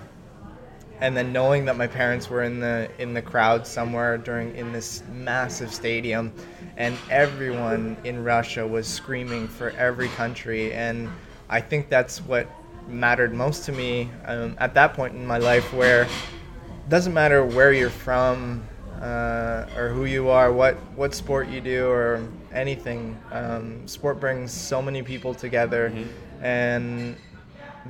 [0.99, 4.71] and then knowing that my parents were in the in the crowd somewhere during in
[4.71, 6.33] this massive stadium
[6.77, 11.09] and everyone in Russia was screaming for every country and
[11.49, 12.47] I think that's what
[12.87, 17.45] mattered most to me um, at that point in my life where it doesn't matter
[17.45, 18.65] where you're from
[19.01, 24.51] uh, or who you are what what sport you do or anything um, sport brings
[24.51, 26.43] so many people together mm-hmm.
[26.43, 27.15] and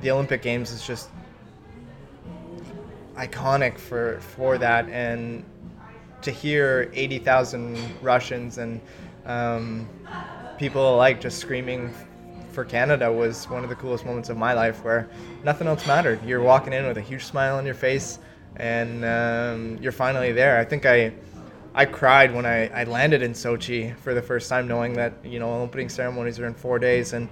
[0.00, 1.08] the Olympic Games is just
[3.18, 5.44] iconic for for that and
[6.22, 8.80] to hear 80,000 Russians and
[9.26, 9.88] um,
[10.58, 11.92] people like just screaming
[12.52, 15.08] for Canada was one of the coolest moments of my life where
[15.44, 16.24] nothing else mattered.
[16.24, 18.18] You're walking in with a huge smile on your face
[18.56, 20.58] and um, you're finally there.
[20.58, 21.12] I think I
[21.74, 25.38] I cried when I, I landed in Sochi for the first time, knowing that you
[25.38, 27.28] know opening ceremonies are in four days and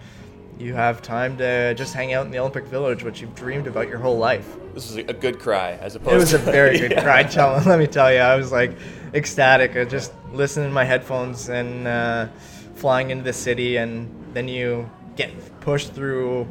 [0.59, 3.89] you have time to just hang out in the Olympic Village, which you've dreamed about
[3.89, 4.57] your whole life.
[4.75, 6.15] This was a good cry, as opposed.
[6.15, 7.03] It was to, a very good yeah.
[7.03, 8.73] cry, Tell, Let me tell you, I was like
[9.13, 9.77] ecstatic.
[9.77, 12.29] I just listening to my headphones and uh,
[12.75, 16.49] flying into the city, and then you get pushed through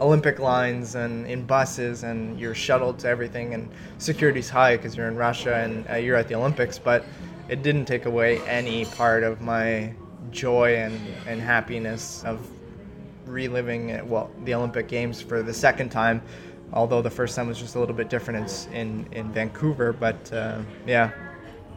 [0.00, 5.08] Olympic lines and in buses, and you're shuttled to everything, and security's high because you're
[5.08, 7.04] in Russia and uh, you're at the Olympics, but
[7.48, 9.94] it didn't take away any part of my
[10.32, 12.40] joy and, and happiness of
[13.26, 16.22] reliving uh, well the Olympic Games for the second time.
[16.72, 20.32] Although the first time was just a little bit different in in, in Vancouver, but
[20.32, 21.10] uh, yeah,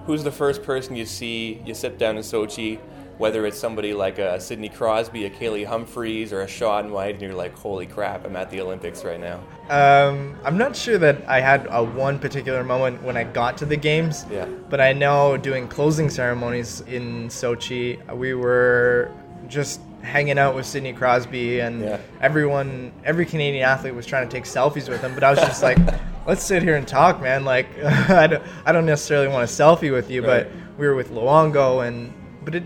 [0.10, 1.62] Who's the first person you see?
[1.64, 2.80] You sit down in Sochi,
[3.20, 7.22] whether it's somebody like a Sidney Crosby, a Kaillie Humphries, or a Shaun White, and
[7.22, 8.26] you're like, "Holy crap!
[8.26, 12.18] I'm at the Olympics right now." Um, I'm not sure that I had a one
[12.18, 14.26] particular moment when I got to the games.
[14.32, 14.46] Yeah.
[14.46, 19.12] But I know doing closing ceremonies in Sochi, we were
[19.48, 21.98] just hanging out with Sidney Crosby, and Yeah.
[22.22, 25.14] everyone, every Canadian athlete was trying to take selfies with him.
[25.14, 25.78] But I was just like,
[26.28, 27.44] let's sit here and talk, man.
[27.46, 30.46] Like, I don't, I don't necessarily want a selfie with you, Right.
[30.46, 32.64] but we were with Luongo, and but it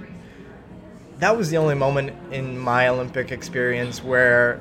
[1.20, 4.60] that was the only moment in my Olympic experience where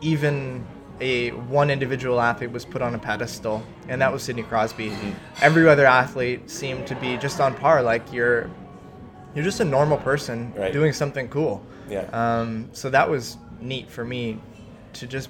[0.00, 0.66] even
[1.00, 4.90] a one individual athlete was put on a pedestal, and that was Sidney Crosby.
[4.90, 5.10] Mm-hmm.
[5.40, 7.82] Every other athlete seemed to be just on par.
[7.82, 8.50] Like you're,
[9.34, 10.72] you're just a normal person Right.
[10.72, 11.62] doing something cool.
[11.90, 12.08] Yeah.
[12.12, 14.38] Um, so that was neat for me
[14.94, 15.28] to just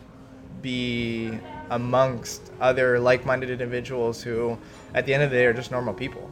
[0.62, 1.38] be
[1.70, 4.58] amongst other like-minded individuals who,
[4.94, 6.30] at the end of the day, are just normal people.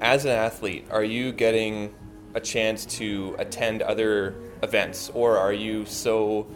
[0.00, 1.94] As an athlete, are you getting
[2.34, 6.46] a chance to attend other events, or are you so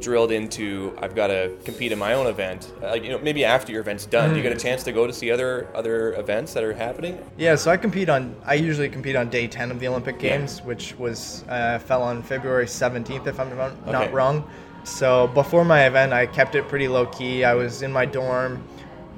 [0.00, 2.72] drilled into I've got to compete in my own event?
[2.82, 5.06] Like you know, maybe after your event's done, do you get a chance to go
[5.06, 7.18] to see other other events that are happening?
[7.36, 8.34] Yeah, so I compete on.
[8.44, 12.22] I usually compete on day ten of the Olympic Games, which was uh, fell on
[12.22, 14.12] February seventeenth, if I'm not, not Okay.
[14.12, 14.48] wrong.
[14.84, 17.44] So before my event, I kept it pretty low key.
[17.44, 18.62] I was in my dorm.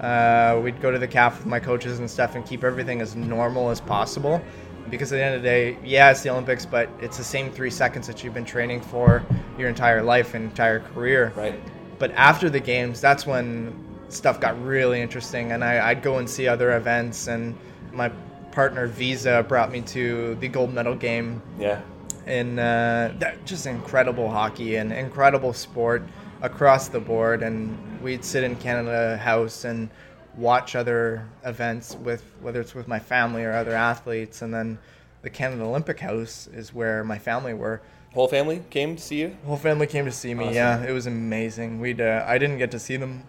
[0.01, 3.17] Uh, we'd go to the calf with my coaches and stuff, and keep everything as
[3.17, 4.41] normal as possible.
[4.90, 7.51] Because at the end of the day, yeah, it's the Olympics, but it's the same
[7.51, 9.25] three seconds that you've been training for
[9.59, 11.33] your entire life and entire career.
[11.37, 11.59] Right.
[11.99, 13.75] But after the games, that's when
[14.09, 17.27] stuff got really interesting, and I, I'd go and see other events.
[17.27, 17.57] And
[17.92, 18.11] my
[18.53, 21.81] partner Visa brought me to the gold medal game, Yeah.
[22.27, 26.03] and uh, that just incredible hockey and incredible sport
[26.42, 27.42] across the board.
[27.42, 29.88] And we'd sit in Canada House and
[30.37, 34.79] watch other events with whether it's with my family or other athletes, and then
[35.22, 37.81] the Canada Olympic House is where my family were.
[38.14, 39.37] Whole family came to see you.
[39.44, 40.44] Whole family came to see me.
[40.44, 40.55] Awesome.
[40.55, 41.81] Yeah, it was amazing.
[41.81, 43.25] We'd uh, I didn't get to see them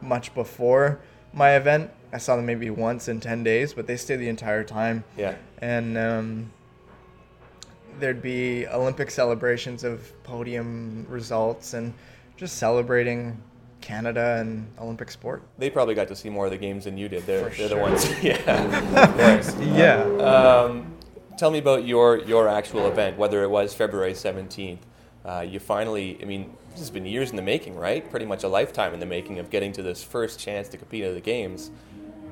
[0.00, 1.00] much before
[1.32, 1.90] my event.
[2.12, 5.04] I saw them maybe once in ten days, but they stayed the entire time.
[5.16, 5.36] Yeah.
[5.58, 6.52] And um,
[8.00, 11.94] there'd be Olympic celebrations of podium results and
[12.36, 13.40] just celebrating
[13.82, 15.42] Canada and Olympic sport.
[15.58, 17.26] They probably got to see more of the games than you did.
[17.26, 18.08] They're, they're the ones.
[18.22, 19.42] yeah.
[19.62, 20.02] Yeah.
[20.04, 20.94] Um,
[21.36, 24.86] tell me about your your actual event, whether it was February seventeenth.
[25.24, 28.08] Uh, you finally, I mean, this has been years in the making, right?
[28.10, 31.04] Pretty much a lifetime in the making of getting to this first chance to compete
[31.04, 31.70] at the games,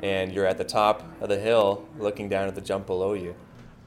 [0.02, 3.34] and you're at the top of the hill, looking down at the jump below you.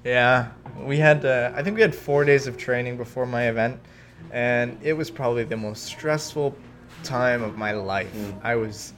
[0.04, 1.26] Yeah, we had.
[1.26, 3.80] Uh, I think we had four days of training before my event,
[4.32, 6.56] and it was probably the most stressful
[7.04, 8.13] time of my life.
[8.44, 8.94] I was.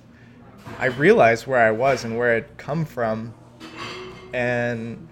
[0.80, 3.34] I realized where I was and where I'd come from,
[4.34, 5.08] and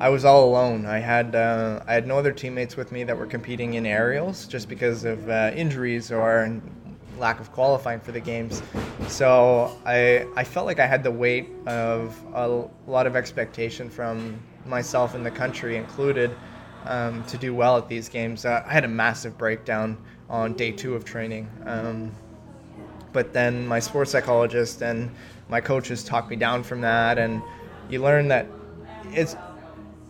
[0.00, 0.86] I was all alone.
[0.86, 4.46] I had uh, I had no other teammates with me that were competing in aerials
[4.46, 6.60] just because of uh, injuries or
[7.18, 8.62] lack of qualifying for the games.
[9.08, 14.40] So I I felt like I had the weight of a lot of expectation from
[14.64, 16.30] myself and the country included
[16.84, 18.44] um, to do well at these games.
[18.44, 19.98] Uh, I had a massive breakdown
[20.30, 21.48] on day two of training.
[21.66, 22.12] Um,
[23.18, 25.10] but then my sports psychologist and
[25.48, 27.42] my coaches talked me down from that and
[27.90, 28.46] you learn that
[29.10, 29.34] it's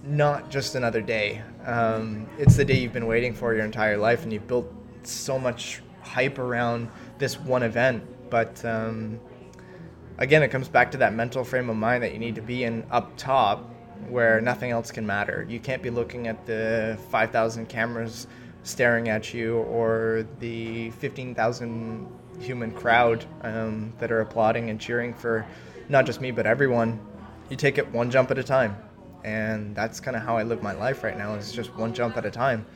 [0.04, 1.42] not just another day.
[1.64, 4.70] Um, it's the day you've been waiting for your entire life and you've built
[5.04, 8.04] so much hype around this one event.
[8.28, 9.18] But um,
[10.18, 12.64] again it comes back to that mental frame of mind that you need to be
[12.64, 13.70] in up top
[14.10, 15.46] where nothing else can matter.
[15.48, 18.26] You can't be looking at the 5000 cameras
[18.64, 22.06] staring at you or the 15000
[22.40, 25.46] human crowd um, that are applauding and cheering for
[25.88, 27.01] not just me but everyone
[27.51, 28.77] you take it one jump at a time
[29.24, 31.35] and that's kind of how I live my life right now.
[31.35, 32.66] Is just one jump at a time.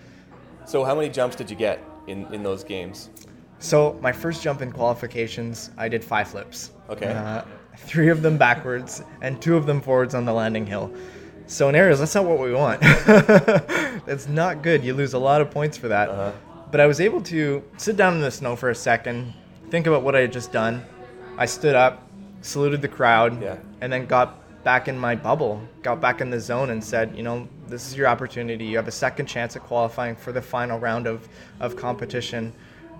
[0.66, 3.10] So how many jumps did you get in, in those games?
[3.58, 6.70] So my first jump in qualifications, I did five flips.
[6.88, 7.06] Okay.
[7.06, 7.42] Uh,
[7.76, 10.92] three of them backwards and two of them forwards on the landing hill.
[11.46, 12.80] So in areas, that's not what we want.
[14.06, 14.84] that's not good.
[14.84, 16.08] You lose a lot of points for that.
[16.08, 16.32] Uh-huh.
[16.70, 19.34] But I was able to sit down in the snow for a second,
[19.72, 20.84] think about what I had just done.
[21.38, 22.06] I stood up,
[22.42, 23.56] saluted the crowd, Yeah.
[23.80, 27.22] and then got back in my bubble, got back in the zone, and said, you
[27.22, 28.66] know, this is your opportunity.
[28.66, 31.26] You have a second chance at qualifying for the final round of,
[31.58, 32.52] of competition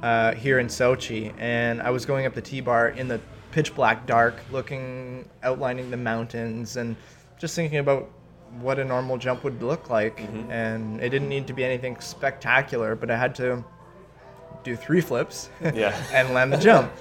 [0.02, 1.34] uh, here in Sochi.
[1.38, 5.90] And I was going up the T bar in the pitch black dark, looking, outlining
[5.90, 6.96] the mountains, and
[7.38, 8.08] just thinking about
[8.60, 10.22] what a normal jump would look like.
[10.48, 13.62] And it didn't need to be anything spectacular, but I had to
[14.62, 15.96] do three flips Yeah.
[16.12, 16.92] and land the jump.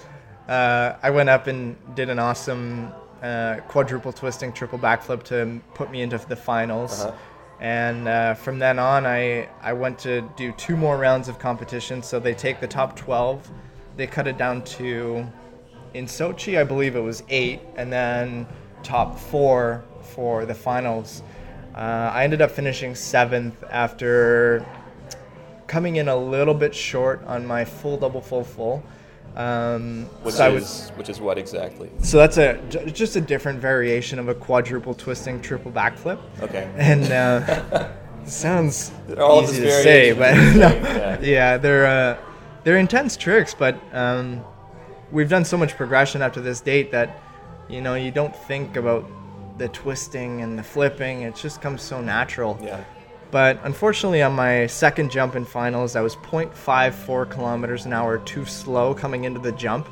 [0.47, 5.91] Uh, I went up and did an awesome uh, quadruple twisting triple backflip to put
[5.91, 7.01] me into the finals.
[7.01, 7.15] Uh-huh.
[7.59, 12.01] And uh, from then on, I, I went to do two more rounds of competition.
[12.01, 13.49] So they take the top 12,
[13.97, 15.27] they cut it down to,
[15.93, 18.47] in Sochi, I believe it was eight, and then
[18.81, 21.21] top four for the finals.
[21.75, 24.65] Uh, I ended up finishing seventh after
[25.71, 28.83] coming in a little bit short on my full double full full.
[29.37, 31.89] Um, Which so is which is what exactly?
[32.03, 36.19] so that's a j- just a different variation of a quadruple twisting triple backflip.
[36.41, 36.69] Okay.
[36.75, 37.89] And uh,
[38.25, 41.19] sounds all easy to say, but no, of the same, yeah.
[41.21, 42.17] yeah, they're uh,
[42.65, 43.53] they're intense tricks.
[43.53, 44.43] But um,
[45.13, 47.17] we've done so much progression to this date that
[47.69, 49.09] you know you don't think about
[49.57, 51.21] the twisting and the flipping.
[51.21, 52.59] It just comes so natural.
[52.61, 52.83] Yeah.
[53.31, 58.45] But unfortunately, on my second jump in finals, I was 0.54 kilometers an hour too
[58.45, 59.87] slow coming into the jump.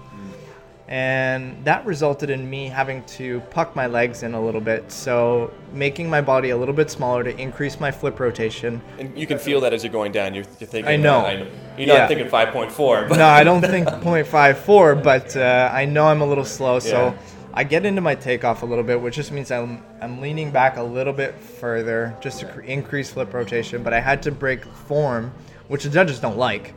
[0.89, 4.91] And that resulted in me having to puck my legs in a little bit.
[4.91, 8.82] So, making my body a little bit smaller to increase my flip rotation.
[8.97, 10.34] And you can feel that as you're going down.
[10.34, 10.91] You're, you're thinking.
[10.91, 11.19] I know.
[11.28, 11.45] uh,
[11.78, 11.97] you're Yeah.
[11.99, 16.25] not thinking 5.4, but No, I don't think 0.54, but uh, I know I'm a
[16.25, 16.80] little slow.
[16.80, 17.13] So, Yeah.
[17.60, 20.78] I get into my takeoff a little bit, which just means I'm, I'm leaning back
[20.78, 23.84] a little bit further just to cr- increase flip rotation.
[23.84, 25.34] But I had to break form,
[25.67, 26.74] which the judges don't like.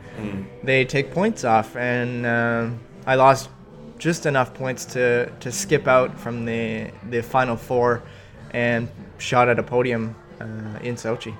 [0.61, 3.49] They take points off, and um I lost
[3.97, 8.03] just enough points to, to skip out from the, the final four
[8.51, 11.33] and shot at a podium uh, in Sochi.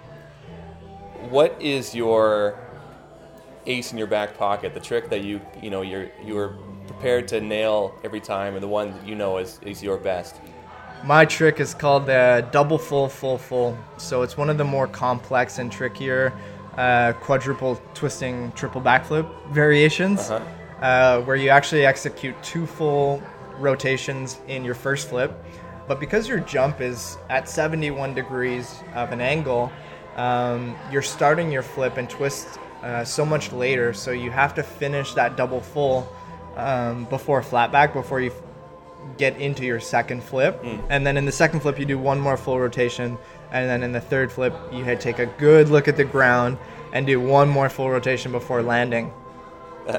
[1.30, 2.58] what is your
[3.66, 4.74] ace in your back pocket?
[4.74, 6.56] The trick that you you know you're you're
[7.04, 10.38] prepared to nail every time, and the one that you know is is your best.
[11.04, 13.78] My trick is called the double full full full.
[13.98, 16.32] So it's one of the more complex and trickier
[16.78, 20.86] uh, quadruple twisting triple backflip variations, Uh-huh.
[20.86, 23.22] uh, where you actually execute two full
[23.60, 25.32] rotations in your first flip.
[25.90, 29.70] But because your jump is at 71 degrees of an angle,
[30.16, 32.48] um, you're starting your flip and twist
[32.82, 33.92] uh, so much later.
[33.94, 36.08] So you have to finish that double full
[36.56, 38.32] um, before flat back, before you
[39.18, 40.64] get into your second flip.
[40.90, 43.18] And then in the second flip, you do one more full rotation.
[43.52, 46.58] And then in the third flip, you had take a good look at the ground
[46.94, 49.12] and do one more full rotation before landing.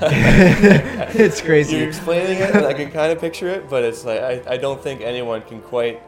[0.00, 1.76] it's crazy.
[1.76, 4.56] You're explaining it, and I can kind of picture it, but it's like I, I
[4.56, 6.02] don't think anyone can quite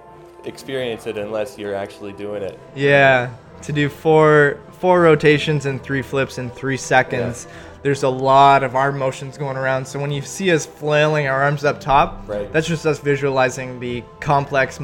[0.45, 2.59] experience it unless you're actually doing it.
[2.75, 7.47] Yeah, to do four four rotations and three flips in three seconds.
[7.83, 9.87] There's a lot of arm motions going around.
[9.87, 12.53] So when you see us flailing our arms up top, Right.
[12.53, 14.81] that's just us visualizing the complex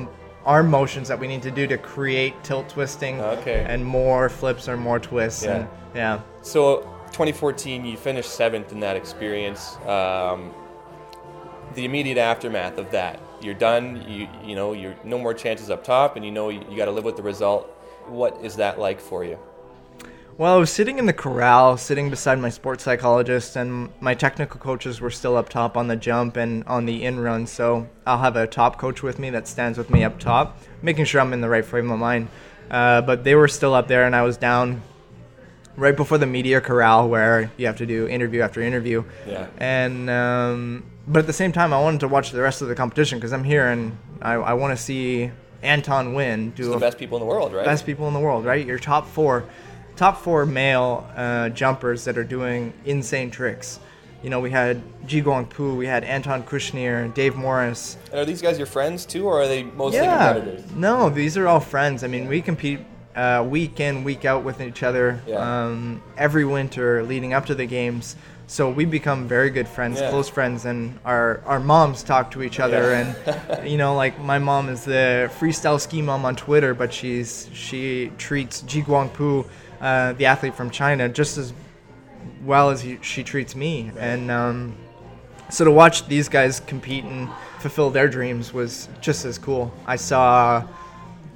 [0.47, 3.65] arm motions that we need to do to create tilt twisting Okay.
[3.69, 5.45] and more flips or more twists.
[5.45, 5.55] Yeah.
[5.57, 6.21] And, yeah.
[6.43, 6.81] So
[7.13, 9.77] 2014, you finished seventh in that experience.
[9.87, 10.53] Um,
[11.75, 14.05] the immediate aftermath of that, you're done.
[14.09, 16.85] You you know you're no more chances up top, and you know you, you got
[16.85, 17.67] to live with the result.
[18.07, 19.39] What is that like for you?
[20.37, 24.59] Well, I was sitting in the corral, sitting beside my sports psychologist, and my technical
[24.59, 27.47] coaches were still up top on the jump and on the in run.
[27.47, 31.05] So I'll have a top coach with me that stands with me up top, making
[31.05, 32.29] sure I'm in the right frame of mind.
[32.69, 34.83] Uh, but they were still up there, and I was down
[35.77, 39.05] right before the media corral where you have to do interview after interview.
[39.29, 39.47] Yeah.
[39.59, 42.75] And um, but at the same time, I wanted to watch the rest of the
[42.75, 45.31] competition because I'm here and I, I want to see
[45.63, 46.51] Anton win.
[46.51, 47.65] Do It's the best people in the world, right?
[47.65, 48.65] best people in the world, right?
[48.65, 49.45] Your top four,
[49.97, 53.79] top four male uh, jumpers that are doing insane tricks.
[54.23, 57.99] You know, we had Qi Guangpu, we had Anton Kushnir, Dave Morris.
[58.11, 60.63] And are these guys your friends too, or are they mostly competitors?
[60.75, 62.03] no, these are all friends.
[62.03, 62.81] I mean, we compete
[63.15, 65.37] uh, week in, week out with each other Yeah.
[65.67, 68.17] um, every winter leading up to the games.
[68.47, 70.11] So we become very good friends, Yeah.
[70.11, 72.93] close friends, and our our moms talk to each other.
[72.93, 73.15] And
[73.71, 78.11] you know, like my mom is the freestyle ski mom on Twitter, but she's she
[78.19, 79.47] treats Qi Guangpu,
[79.85, 81.53] uh, the athlete from China, just as
[82.43, 83.91] well as he, she treats me.
[83.99, 84.75] And um,
[85.51, 87.29] so to watch these guys compete and
[87.59, 89.73] fulfill their dreams was just as cool.
[89.87, 90.67] I saw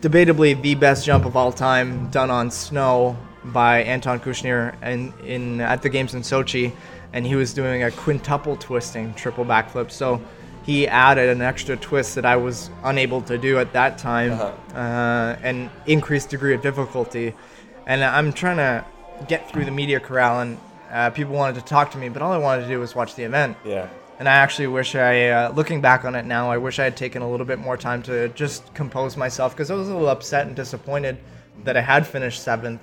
[0.00, 5.60] debatably the best jump of all time done on snow by Anton Kushnir and in
[5.60, 6.72] at the games in Sochi,
[7.12, 9.90] and he was doing a quintuple twisting triple backflip.
[9.90, 10.20] So
[10.64, 14.78] he added an extra twist that I was unable to do at that time, Uh-huh.
[14.78, 17.34] uh, an increased degree of difficulty.
[17.88, 18.84] And I'm trying to
[19.26, 20.58] get through the media corral, and
[20.92, 23.14] uh, people wanted to talk to me, but all I wanted to do was watch
[23.14, 23.56] the event.
[23.64, 23.88] Yeah.
[24.18, 26.96] And I actually wish I, uh, looking back on it now, I wish I had
[26.96, 30.08] taken a little bit more time to just compose myself because I was a little
[30.08, 31.16] upset and disappointed
[31.64, 32.78] that I had finished 7th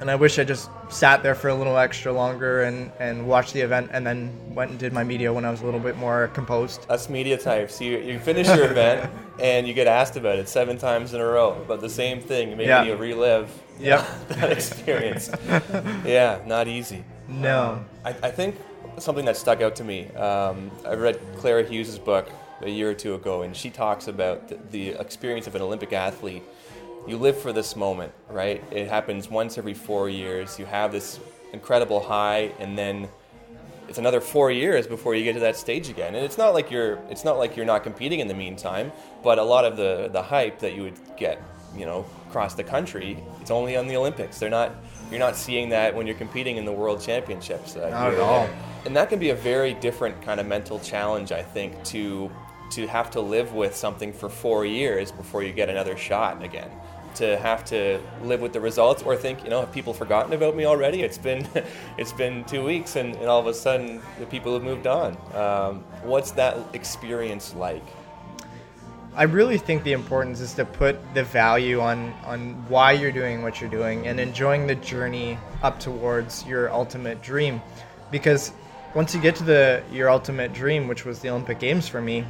[0.00, 3.52] And I wish I just sat there for a little extra longer and, and watched
[3.52, 5.96] the event and then went and did my media when I was a little bit
[5.96, 6.86] more composed.
[6.88, 9.10] Us media types, you, you finish your event
[9.40, 12.50] and you get asked about it seven times in a row about the same thing,
[12.50, 12.84] making Yeah.
[12.84, 14.06] you relive Yep.
[14.28, 15.30] that experience.
[16.04, 17.04] yeah, not easy.
[17.28, 17.84] No.
[18.04, 18.56] I, I think
[18.98, 20.08] something that stuck out to me.
[20.12, 22.30] Um, I read Clara Hughes' book
[22.62, 25.92] a year or two ago, and she talks about the, the experience of an Olympic
[25.92, 26.42] athlete.
[27.06, 28.62] You live for this moment, right?
[28.70, 30.58] It happens once every four years.
[30.58, 31.20] You have this
[31.52, 33.08] incredible high, and then
[33.88, 36.14] it's another four years before you get to that stage again.
[36.14, 38.90] And it's not like you're it's not like you're not competing in the meantime,
[39.22, 41.42] but a lot of the the hype that you would get,
[41.76, 44.38] you know, across the country, it's only on the Olympics.
[44.38, 44.72] They're not
[45.10, 47.76] you're not seeing that when you're competing in the World Championships.
[47.76, 48.48] Uh, Not at all.
[48.86, 52.30] And that can be a very different kind of mental challenge, I think, to
[52.70, 56.70] to have to live with something for four years before you get another shot again.
[57.16, 60.56] To have to live with the results, or think, you know, have people forgotten about
[60.56, 61.02] me already?
[61.02, 61.46] It's been,
[61.98, 65.16] it's been two weeks, and, and all of a sudden, the people have moved on.
[65.34, 67.84] Um, what's that experience like?
[69.16, 73.42] I really think the importance is to put the value on on why you're doing
[73.42, 77.62] what you're doing and enjoying the journey up towards your ultimate dream
[78.10, 78.50] because
[78.92, 82.24] once you get to the your ultimate dream which was the Olympic Games for me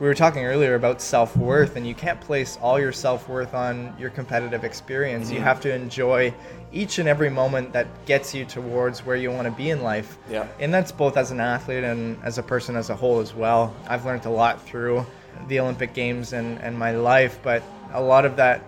[0.00, 4.10] we were talking earlier about self-worth and you can't place all your self-worth on your
[4.10, 5.42] competitive experience you mm.
[5.42, 6.34] have to enjoy
[6.72, 10.18] each and every moment that gets you towards where you want to be in life
[10.30, 10.48] Yeah.
[10.58, 13.74] and that's both as an athlete and as a person as a whole as well.
[13.88, 15.04] I've learned a lot through
[15.48, 18.62] the Olympic Games and, and my life, but a lot of that,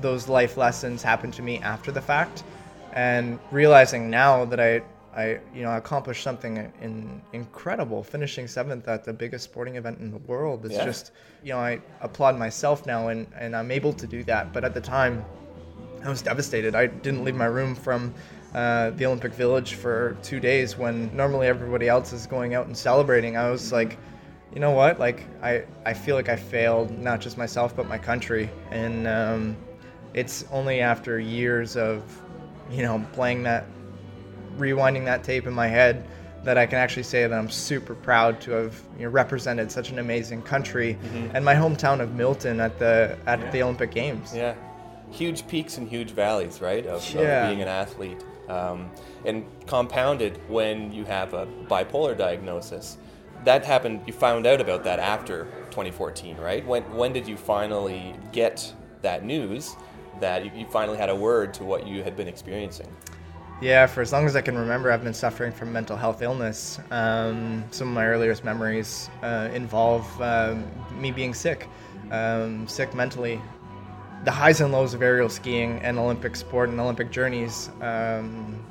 [0.00, 2.42] those life lessons happened to me after the fact.
[2.92, 4.82] And realizing now that I,
[5.14, 10.10] I you know, accomplished something in, incredible, finishing seventh at the biggest sporting event in
[10.10, 10.64] the world.
[10.64, 10.84] It's Yeah.
[10.84, 14.52] just, you know, I applaud myself now and, and I'm able to do that.
[14.52, 15.24] But at the time,
[16.04, 16.74] I was devastated.
[16.74, 18.14] I didn't leave my room from
[18.54, 22.76] uh, the Olympic Village for two days when normally everybody else is going out and
[22.76, 23.36] celebrating.
[23.36, 23.98] I was like,
[24.54, 24.98] you know what?
[24.98, 28.50] Like, I, I feel like I failed, not just myself, but my country.
[28.70, 29.56] And um,
[30.14, 32.02] it's only after years of,
[32.70, 33.66] you know, playing that,
[34.60, 36.04] rewinding that tape in my head
[36.44, 39.90] that I can actually say that I'm super proud to have you know, represented such
[39.90, 40.96] an amazing country
[41.34, 44.34] and my hometown of Milton at the at the Olympic Games.
[44.34, 44.54] Yeah,
[45.10, 46.86] huge peaks and huge valleys, right?
[46.86, 48.90] Of, of being an athlete, um,
[49.24, 52.96] and compounded when you have a bipolar diagnosis.
[53.44, 54.02] That happened.
[54.06, 56.66] You found out about that after 2014, right?
[56.66, 59.76] When when did you finally get that news
[60.20, 62.88] that you finally had a word to what you had been experiencing?
[63.60, 66.80] Yeah, for as long as I can remember, I've been suffering from mental health illness.
[66.90, 70.64] Um, some of my earliest memories uh, involve um,
[70.98, 71.68] me being sick,
[72.10, 73.38] um, sick mentally.
[74.24, 78.64] The highs and lows of aerial skiing and Olympic sport and Olympic journeys um,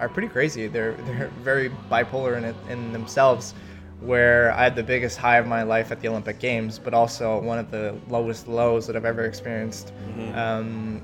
[0.00, 0.66] are pretty crazy.
[0.66, 3.54] They're they're very bipolar in it, in themselves.
[4.00, 7.40] Where I had the biggest high of my life at the Olympic Games, but also
[7.40, 9.94] one of the lowest lows that I've ever experienced.
[10.34, 11.00] Um,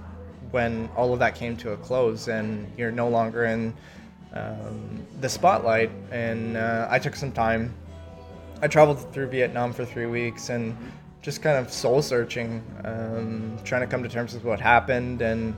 [0.53, 3.75] when all of that came to a close and you're no longer in
[4.35, 5.91] um, the spotlight.
[6.11, 7.75] And uh, I took some time.
[8.61, 10.77] I traveled through Vietnam for three weeks and
[11.23, 15.23] just kind of soul searching, um, trying to come to terms with what happened.
[15.23, 15.57] And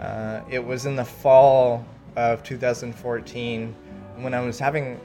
[0.00, 1.84] uh, it was in the fall
[2.16, 3.74] of 2014
[4.16, 5.00] when I was having,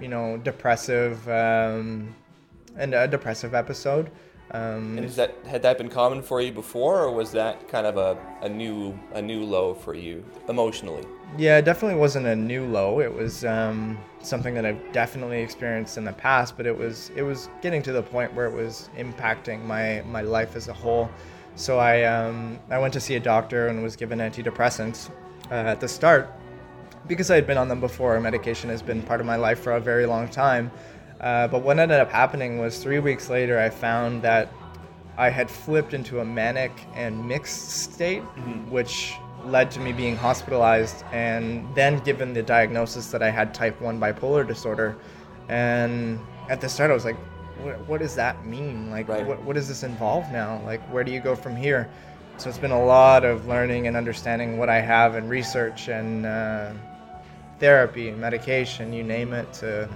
[0.00, 2.14] you know, depressive um,
[2.76, 4.10] and a depressive episode.
[4.52, 7.86] Um, And is that had that been common for you before, or was that kind
[7.86, 11.04] of a, a new a new low for you emotionally?
[11.38, 13.00] Yeah, it definitely wasn't a new low.
[13.00, 17.22] It was um, something that I've definitely experienced in the past, but it was it
[17.22, 21.08] was getting to the point where it was impacting my my life as a whole.
[21.54, 25.08] So I um, I went to see a doctor and was given antidepressants
[25.50, 26.28] uh, at the start,
[27.08, 29.72] because I had been on them before, medication has been part of my life for
[29.72, 30.70] a very long time.
[31.22, 34.52] Uh, but what ended up happening was three weeks later, I found that
[35.16, 38.70] I had flipped into a manic and mixed state, mm-hmm.
[38.70, 39.14] which
[39.44, 44.00] led to me being hospitalized and then given the diagnosis that I had type 1
[44.00, 44.96] bipolar disorder.
[45.48, 46.18] And
[46.48, 47.16] at the start, I was like,
[47.60, 48.90] what, what does that mean?
[48.90, 49.26] Like, right.
[49.26, 50.60] what, what does this involve now?
[50.64, 51.88] Like, where do you go from here?
[52.38, 56.26] So it's been a lot of learning and understanding what I have and research and
[56.26, 56.72] uh,
[57.58, 59.88] therapy, medication, you name it, to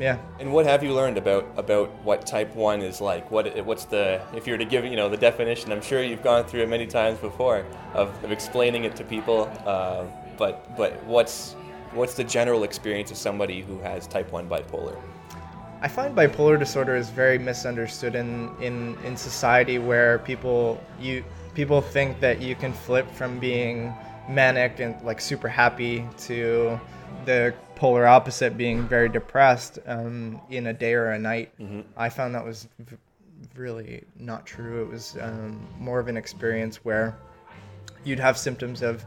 [0.00, 0.18] yeah.
[0.40, 3.30] And what have you learned about about what type one is like?
[3.30, 5.70] What what's the if you were to give you know the definition?
[5.70, 9.50] I'm sure you've gone through it many times before of, of explaining it to people.
[9.66, 10.04] Uh,
[10.38, 11.54] but but what's
[11.92, 14.96] what's the general experience of somebody who has type one bipolar?
[15.82, 21.24] I find bipolar disorder is very misunderstood in, in, in society where people you
[21.54, 23.92] people think that you can flip from being
[24.28, 26.78] manic and like super happy to
[27.24, 31.50] the polar opposite being very depressed um, in a day or a night.
[31.58, 31.80] Mm-hmm.
[31.96, 32.98] I found that was v-
[33.56, 34.82] really not true.
[34.82, 37.16] It was um, more of an experience where
[38.04, 39.06] you'd have symptoms of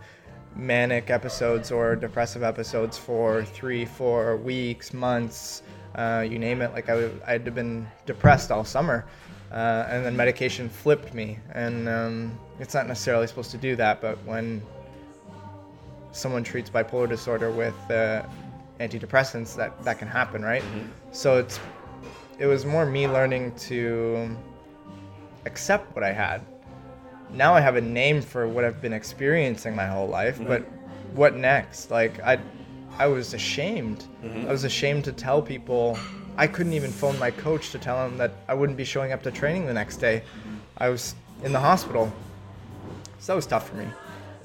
[0.55, 5.61] manic episodes or depressive episodes for three, four weeks, months,
[5.93, 6.74] uh, you name it.
[6.74, 9.05] Like I, w- I'd have been depressed all summer.
[9.51, 11.38] Uh, and then medication flipped me.
[11.51, 14.63] And um, it's not necessarily supposed to do that, but when
[16.11, 18.24] someone treats bipolar disorder with uh,
[18.80, 20.61] antidepressants, that that can happen, right?
[20.61, 20.88] Mm-hmm.
[21.11, 21.59] So it's
[22.39, 24.36] it was more me learning to
[25.45, 26.41] accept what I had.
[27.32, 30.47] Now I have a name for what I've been experiencing my whole life, mm-hmm.
[30.47, 30.65] but
[31.13, 31.91] what next?
[31.91, 32.39] Like I
[32.97, 34.05] I was ashamed.
[34.24, 34.47] Mm-hmm.
[34.47, 35.97] I was ashamed to tell people
[36.38, 39.21] I couldn't even phone my coach to tell him that I wouldn't be showing up
[39.24, 40.24] to training the next day.
[40.78, 42.11] I was in the hospital.
[43.19, 43.86] So that was tough for me.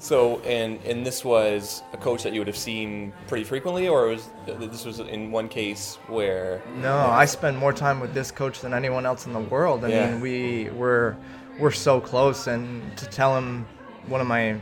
[0.01, 4.07] So, and and this was a coach that you would have seen pretty frequently, or
[4.07, 6.61] was this was in one case where?
[6.77, 9.83] No, I spend more time with this coach than anyone else in the world.
[9.83, 10.11] I yeah.
[10.11, 11.17] mean, we were
[11.59, 13.67] we're so close, and to tell him
[14.07, 14.57] one of my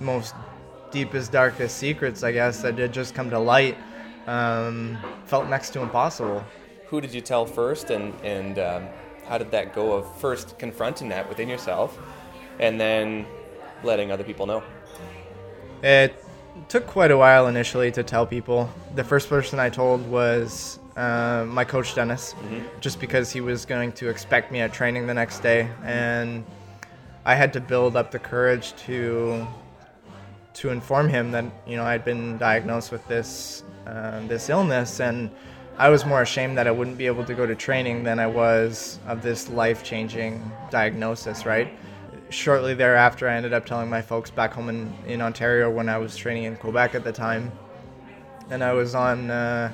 [0.00, 0.34] most
[0.90, 3.78] deepest, darkest secrets, I guess, that did just come to light,
[4.26, 6.44] um, felt next to impossible.
[6.88, 8.88] Who did you tell first, and and um,
[9.24, 9.92] how did that go?
[9.92, 11.96] Of first confronting that within yourself,
[12.58, 13.24] and then
[13.84, 14.62] letting other people know?
[15.82, 16.24] It
[16.68, 18.70] took quite a while initially to tell people.
[18.94, 22.66] The first person I told was uh, my coach Dennis, mm-hmm.
[22.80, 26.44] just because he was going to expect me at training the next day, and
[27.24, 29.46] I had to build up the courage to
[30.54, 35.30] to inform him that you know I'd been diagnosed with this uh, this illness, and
[35.78, 38.26] I was more ashamed that I wouldn't be able to go to training than I
[38.26, 41.68] was of this life changing diagnosis, right?
[42.30, 45.98] Shortly thereafter, I ended up telling my folks back home in, in Ontario when I
[45.98, 47.52] was training in Quebec at the time,
[48.50, 49.72] and I was on uh,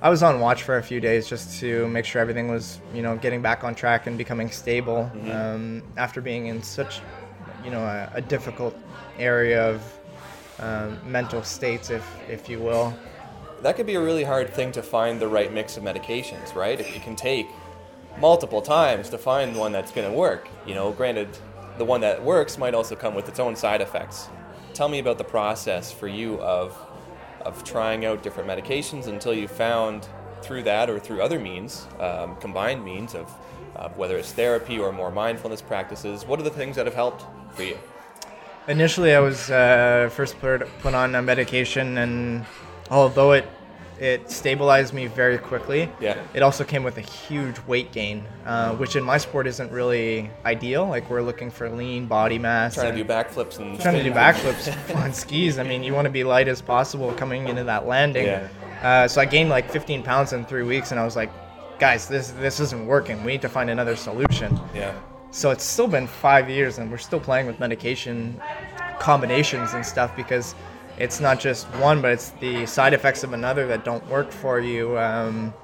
[0.00, 3.02] I was on watch for a few days just to make sure everything was you
[3.02, 5.30] know getting back on track and becoming stable mm-hmm.
[5.30, 7.00] um, after being in such
[7.64, 8.76] you know a, a difficult
[9.18, 9.82] area of
[10.60, 12.96] um, mental states, if if you will.
[13.62, 16.78] That could be a really hard thing to find the right mix of medications, right?
[16.78, 17.48] It can take
[18.20, 20.48] multiple times to find one that's going to work.
[20.64, 21.28] You know, granted,
[21.78, 24.28] the one that works might also come with its own side effects.
[24.74, 26.76] Tell me about the process for you of
[27.42, 30.08] of trying out different medications until you found
[30.42, 33.30] through that or through other means, um, combined means of
[33.96, 36.26] whether it's therapy or more mindfulness practices.
[36.26, 37.24] What are the things that have helped
[37.54, 37.78] for you?
[38.66, 42.44] Initially, I was uh, first put on a medication, and
[42.90, 43.48] although it
[44.00, 45.90] it stabilized me very quickly.
[46.00, 46.22] Yeah.
[46.34, 50.30] It also came with a huge weight gain, uh, which in my sport isn't really
[50.44, 50.86] ideal.
[50.86, 52.74] Like we're looking for lean body mass.
[52.74, 55.58] Trying to do backflips and trying to do backflips on skis.
[55.58, 58.26] I mean, you want to be light as possible coming into that landing.
[58.26, 58.48] Yeah.
[58.82, 61.30] Uh, so I gained like 15 pounds in three weeks, and I was like,
[61.78, 63.24] guys, this this isn't working.
[63.24, 64.58] We need to find another solution.
[64.74, 64.94] Yeah.
[65.30, 68.40] So it's still been five years, and we're still playing with medication
[68.98, 70.54] combinations and stuff because
[70.98, 74.60] it's not just one, but it's the side effects of another that don't work for
[74.60, 74.98] you.
[74.98, 75.54] Um,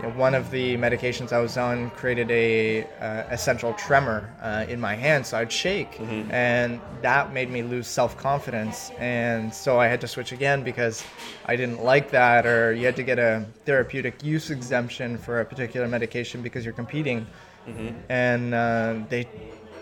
[0.00, 4.64] you know, one of the medications I was on created a uh, essential tremor uh,
[4.68, 6.30] in my hand, so I'd shake, mm-hmm.
[6.32, 8.90] and that made me lose self confidence.
[8.98, 11.04] And so I had to switch again because
[11.46, 15.44] I didn't like that, or you had to get a therapeutic use exemption for a
[15.44, 17.26] particular medication because you're competing,
[17.68, 17.94] mm-hmm.
[18.08, 19.28] and uh, they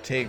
[0.02, 0.28] take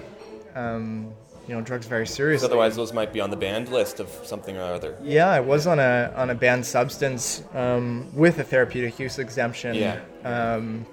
[0.55, 1.11] um,
[1.47, 2.45] you know drugs very seriously.
[2.45, 4.97] Otherwise, those might be on the banned list of something or other.
[5.03, 9.75] Yeah, I was on a on a banned substance um, with a therapeutic use exemption,
[9.75, 9.99] yeah.
[10.23, 10.85] um,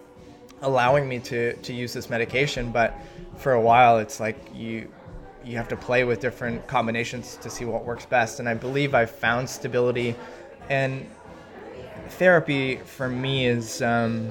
[0.62, 2.72] allowing me to to use this medication.
[2.72, 2.98] But
[3.36, 4.88] for a while, it's like you
[5.44, 8.40] you have to play with different combinations to see what works best.
[8.40, 10.14] And I believe I've found stability.
[10.68, 11.08] And
[12.10, 14.30] therapy for me is um,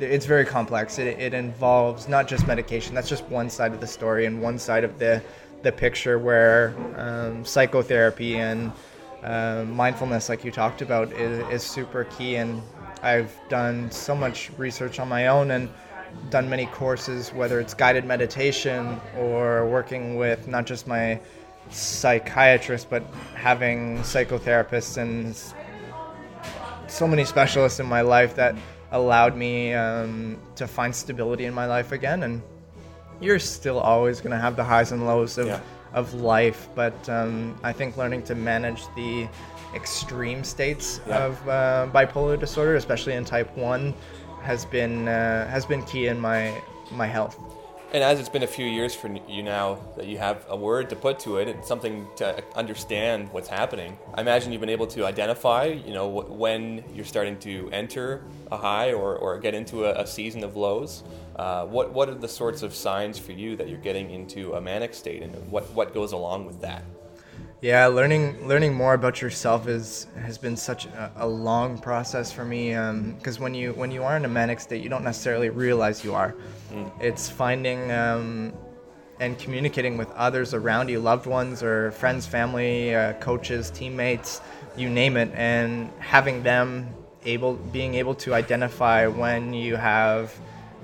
[0.00, 0.98] it's very complex.
[0.98, 2.94] It, it involves not just medication.
[2.94, 5.22] That's just one side of the story and one side of the
[5.62, 8.72] the picture where um, psychotherapy and
[9.22, 12.36] uh, mindfulness, like you talked about, is, is super key.
[12.36, 12.62] And
[13.02, 15.68] I've done so much research on my own and
[16.30, 21.20] done many courses, whether it's guided meditation or working with not just my
[21.70, 23.02] psychiatrist, but
[23.34, 25.36] having psychotherapists and
[26.88, 28.54] so many specialists in my life that
[28.92, 32.22] allowed me um, to find stability in my life again.
[32.22, 32.42] And
[33.20, 35.60] you're still always going to have the highs and lows of, Yeah.
[35.94, 39.28] of life, but um, I think learning to manage the
[39.74, 41.24] extreme states Yeah.
[41.26, 43.94] of uh, bipolar disorder, especially in type one,
[44.42, 46.62] has been uh, has been key in my
[46.92, 47.36] my health.
[47.96, 50.90] And as it's been a few years for you now that you have a word
[50.90, 54.86] to put to it and something to understand what's happening, I imagine you've been able
[54.88, 58.22] to identify, you know, when you're starting to enter
[58.52, 61.04] a high or, or get into a, a season of lows.
[61.36, 64.60] Uh, what what are the sorts of signs for you that you're getting into a
[64.60, 66.82] manic state, and what what goes along with that?
[67.62, 72.44] Yeah, learning learning more about yourself is has been such a, a long process for
[72.44, 72.74] me.
[73.16, 76.14] Because when you when you are in a manic state, you don't necessarily realize you
[76.14, 76.34] are.
[77.00, 78.52] It's finding um,
[79.20, 84.42] and communicating with others around you, loved ones or friends, family, uh, coaches, teammates,
[84.76, 86.92] you name it, and having them
[87.24, 90.38] able being able to identify when you have,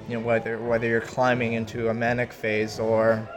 [0.09, 3.29] you know, whether whether you're climbing into a manic phase or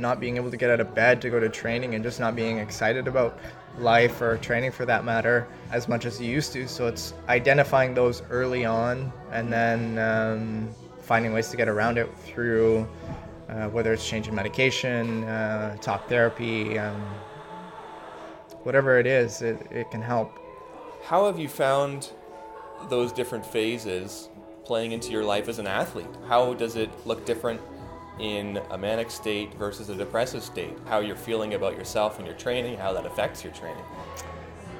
[0.00, 2.34] not being able to get out of bed to go to training and just not
[2.34, 3.38] being excited about
[3.78, 6.66] life or training for that matter as much as you used to.
[6.66, 10.70] So it's identifying those early on and then um,
[11.00, 12.88] finding ways to get around it through
[13.48, 17.00] uh, whether it's changing medication, uh, talk therapy, um,
[18.62, 20.38] whatever it is, it, it can help.
[21.02, 22.12] How have you found
[22.88, 24.28] those different phases
[24.64, 26.06] playing into your life as an athlete?
[26.28, 27.60] How does it look different
[28.20, 30.76] in a manic state versus a depressive state?
[30.86, 33.82] How you're feeling about yourself and your training, how that affects your training?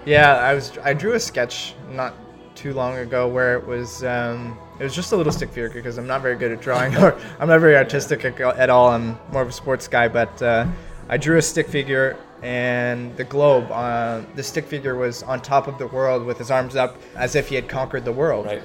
[0.05, 2.14] Yeah, I was I drew a sketch not
[2.55, 5.99] too long ago where it was um, it was just a little stick figure because
[5.99, 8.88] I'm not very good at drawing or I'm not very artistic at at all.
[8.88, 10.66] I'm more of a sports guy, but uh,
[11.09, 13.70] I drew a stick figure and the globe.
[13.70, 17.34] Uh, the stick figure was on top of the world with his arms up as
[17.34, 18.47] if he had conquered the world.
[18.47, 18.62] Right?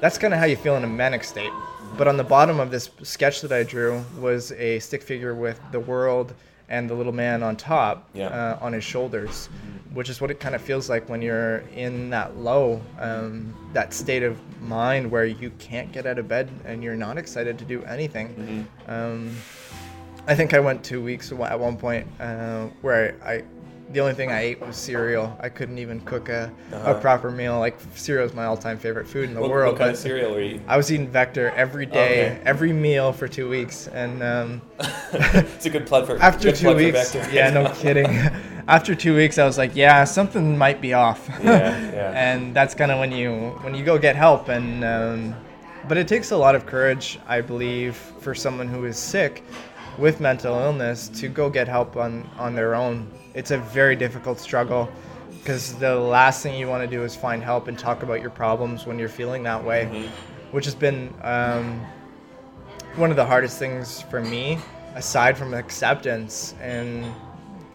[0.00, 1.52] That's kind of how you feel in a manic state.
[1.96, 5.60] But on the bottom of this sketch that I drew was a stick figure with
[5.70, 6.34] the world
[6.68, 8.28] and the little man on top Yeah.
[8.28, 9.48] uh, on his shoulders,
[9.92, 13.92] which is what it kind of feels like when you're in that low, um, that
[13.92, 17.64] state of mind where you can't get out of bed and you're not excited to
[17.64, 18.66] do anything.
[18.88, 19.36] Um,
[20.26, 23.42] I think I went two weeks at one point uh, where I, I,
[23.90, 25.36] the only thing I ate was cereal.
[25.40, 27.58] I couldn't even cook a, a proper meal.
[27.58, 29.48] Like cereal is my all-time favorite food in the Uh-huh.
[29.48, 29.72] What, world.
[29.72, 30.64] what kind of cereal were you eating?
[30.66, 32.40] I was eating Vector every day, Okay.
[32.44, 34.62] every meal for two weeks, and um,
[35.12, 37.32] it's a good plug for after good two weeks, Vector.
[37.34, 38.06] yeah, no kidding.
[38.68, 41.28] after two weeks, I was like, yeah, something might be off.
[41.42, 42.12] Yeah, yeah.
[42.14, 45.34] and that's kind of when you when you go get help, and um,
[45.86, 49.44] but it takes a lot of courage, I believe, for someone who is sick
[49.98, 53.06] with mental illness to go get help on on their own.
[53.34, 54.88] It's a very difficult struggle
[55.38, 58.30] because the last thing you want to do is find help and talk about your
[58.30, 60.08] problems when you're feeling that way,
[60.52, 61.84] which has been um,
[62.96, 64.58] one of the hardest things for me,
[64.94, 66.54] aside from acceptance.
[66.62, 67.04] And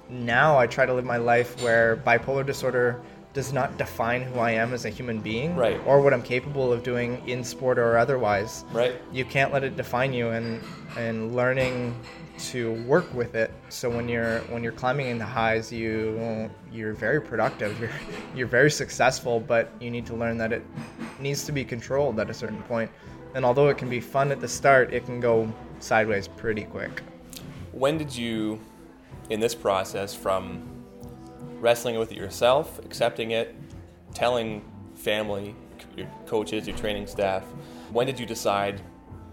[0.10, 3.02] now I try to live my life where bipolar disorder
[3.34, 5.80] does not define who I am as a human being Right.
[5.86, 8.66] or what I'm capable of doing in sport or otherwise.
[8.72, 8.96] Right.
[9.12, 10.64] You can't let it define you and
[10.98, 11.96] and learning
[12.40, 13.52] to work with it.
[13.70, 17.80] So when you're when you're climbing into highs, you you're very productive.
[17.80, 17.92] You're
[18.36, 20.64] you're very successful, but you need to learn that it
[21.20, 22.92] needs to be controlled at a certain point.
[23.36, 27.02] And although it can be fun at the start, it can go sideways pretty quick.
[27.72, 28.60] When did you,
[29.30, 30.64] in this process, from
[31.60, 33.56] wrestling with it yourself, accepting it,
[34.14, 34.64] telling
[34.96, 35.56] family,
[35.96, 37.44] your coaches, your training staff,
[37.92, 38.82] when did you decide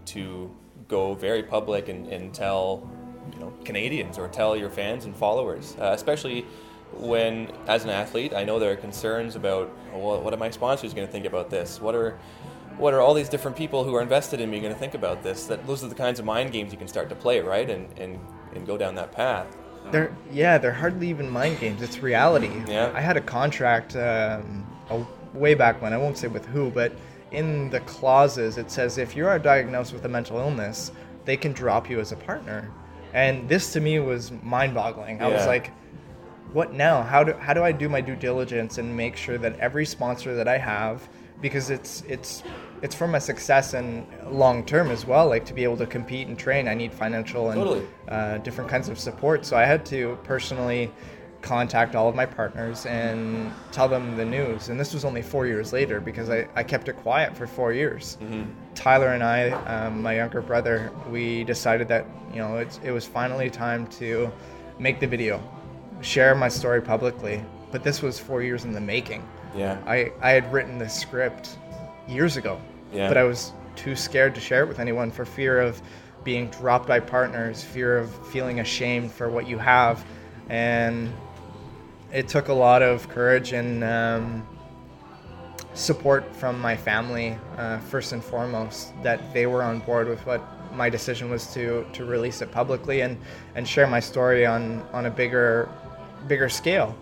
[0.06, 0.54] to
[0.88, 2.88] go very public and, and tell
[3.32, 6.46] you know, Canadians or tell your fans and followers, uh, especially
[6.92, 10.94] when, as an athlete, I know there are concerns about well, what are my sponsors
[10.94, 11.80] going to think about this?
[11.80, 12.18] What are
[12.78, 15.22] what are all these different people who are invested in me going to think about
[15.22, 15.46] this?
[15.46, 17.68] That those are the kinds of mind games you can start to play, right?
[17.68, 18.18] And and,
[18.54, 19.56] and go down that path.
[19.90, 21.82] They're yeah, they're hardly even mind games.
[21.82, 22.50] It's reality.
[22.66, 22.92] Yeah.
[22.94, 25.04] I had a contract um, a,
[25.34, 25.92] way back when.
[25.92, 26.92] I won't say with who, but
[27.32, 30.92] in the clauses it says if you are diagnosed with a mental illness,
[31.24, 32.70] they can drop you as a partner.
[33.16, 35.22] And this to me was mind-boggling.
[35.22, 35.72] I was like,
[36.52, 37.02] what now?
[37.02, 40.34] How do how do I do my due diligence and make sure that every sponsor
[40.34, 41.08] that I have,
[41.40, 42.42] because it's it's
[42.82, 45.28] it's for my success and long term as well.
[45.28, 47.86] Like to be able to compete and train, I need financial and Totally.
[48.08, 49.46] uh, different kinds of support.
[49.46, 50.92] So I had to personally
[51.40, 54.68] contact all of my partners and tell them the news.
[54.68, 57.72] And this was only four years later because I, I kept it quiet for four
[57.72, 58.18] years.
[58.76, 63.04] Tyler and I, um, my younger brother, we decided that you know it's, it was
[63.04, 64.30] finally time to
[64.78, 65.42] make the video,
[66.02, 67.44] share my story publicly.
[67.72, 69.26] But this was four years in the making.
[69.56, 69.82] Yeah.
[69.86, 71.58] I, I had written the script
[72.06, 72.60] years ago,
[72.92, 73.08] Yeah.
[73.08, 75.80] but I was too scared to share it with anyone for fear of
[76.22, 80.04] being dropped by partners, fear of feeling ashamed for what you have.
[80.48, 81.12] And
[82.12, 84.46] it took a lot of courage and um,
[85.76, 90.42] support from my family, uh, first and foremost, that they were on board with what
[90.74, 93.16] my decision was to, to release it publicly and,
[93.54, 95.68] and share my story on, on a bigger
[96.26, 96.96] bigger scale.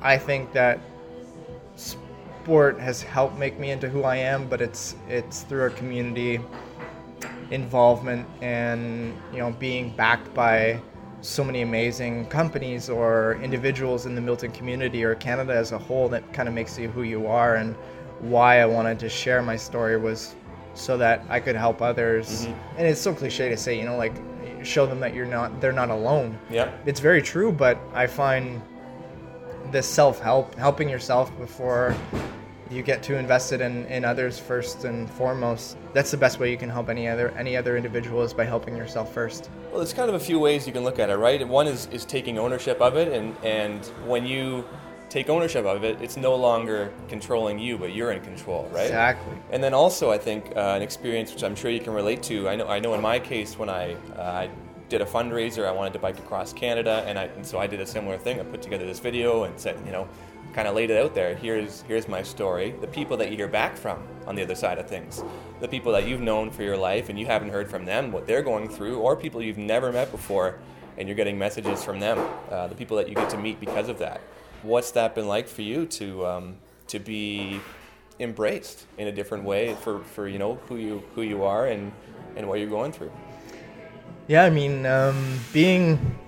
[0.00, 0.80] I think that
[1.76, 6.40] sport has helped make me into who I am, but it's it's through a community
[7.50, 10.80] involvement and you know being backed by
[11.20, 16.08] so many amazing companies or individuals in the Milton community or Canada as a whole
[16.08, 17.74] that kind of makes you who you are and
[18.20, 20.34] why I wanted to share my story was
[20.74, 22.46] so that I could help others.
[22.46, 22.78] Mm-hmm.
[22.78, 24.14] And it's so cliche to say, you know, like
[24.62, 26.38] show them that you're not they're not alone.
[26.50, 26.72] Yeah.
[26.86, 28.60] It's very true, but I find
[29.70, 31.94] this self-help, helping yourself before
[32.70, 35.76] you get too invested in, in others first and foremost.
[35.94, 38.76] That's the best way you can help any other any other individual is by helping
[38.76, 39.50] yourself first.
[39.68, 41.46] Well, there's kind of a few ways you can look at it, right?
[41.46, 44.64] One is, is taking ownership of it, and, and when you
[45.08, 48.86] take ownership of it, it's no longer controlling you, but you're in control, right?
[48.86, 49.36] Exactly.
[49.50, 52.48] And then also, I think uh, an experience which I'm sure you can relate to.
[52.48, 54.50] I know, I know in my case, when I, uh, I
[54.88, 57.80] did a fundraiser, I wanted to bike across Canada, and, I, and so I did
[57.80, 58.40] a similar thing.
[58.40, 60.08] I put together this video and said, you know,
[60.52, 61.34] kind of laid it out there.
[61.34, 62.74] Here's here's my story.
[62.80, 65.22] The people that you hear back from on the other side of things,
[65.60, 68.26] the people that you've known for your life and you haven't heard from them what
[68.26, 70.58] they're going through, or people you've never met before,
[70.96, 72.18] and you're getting messages from them.
[72.50, 74.20] Uh, the people that you get to meet because of that.
[74.62, 76.56] What's that been like for you to um,
[76.88, 77.60] to be
[78.20, 81.92] embraced in a different way for, for you know who you who you are and,
[82.36, 83.12] and what you're going through?
[84.26, 86.18] Yeah, I mean, um, being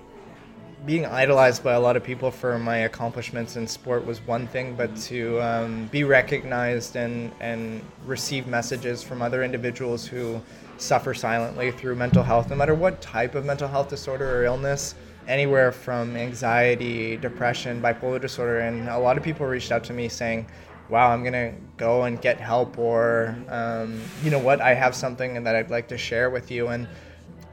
[0.85, 4.75] being idolized by a lot of people for my accomplishments in sport was one thing,
[4.75, 10.41] but to um, be recognized and and receive messages from other individuals who
[10.77, 14.95] suffer silently through mental health, no matter what type of mental health disorder or illness,
[15.27, 20.09] anywhere from anxiety, depression, bipolar disorder, and a lot of people reached out to me
[20.09, 20.47] saying.
[20.89, 25.41] Wow, I'm gonna go and get help, or um, you know what, I have something
[25.41, 26.85] that I'd like to share with you, and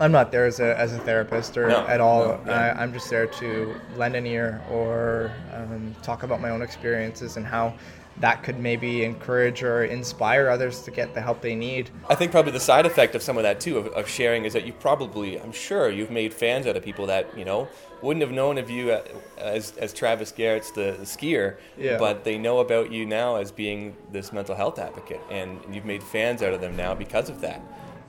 [0.01, 2.24] I'm not there as a, as a therapist or No, at all.
[2.26, 2.74] no, yeah.
[2.76, 7.36] I, I'm just there to lend an ear or um, talk about my own experiences
[7.36, 7.74] and how
[8.18, 11.88] that could maybe encourage or inspire others to get the help they need.
[12.11, 14.53] I think probably the side effect of some of that too of, of sharing is
[14.55, 17.68] that you probably, I'm sure, you've made fans out of people that you know
[18.03, 19.03] wouldn't have known of you uh,
[19.38, 21.96] as, as Travis Gerrits the, the skier, Yeah.
[21.99, 26.03] but they know about you now as being this mental health advocate, and you've made
[26.03, 27.61] fans out of them now because of that.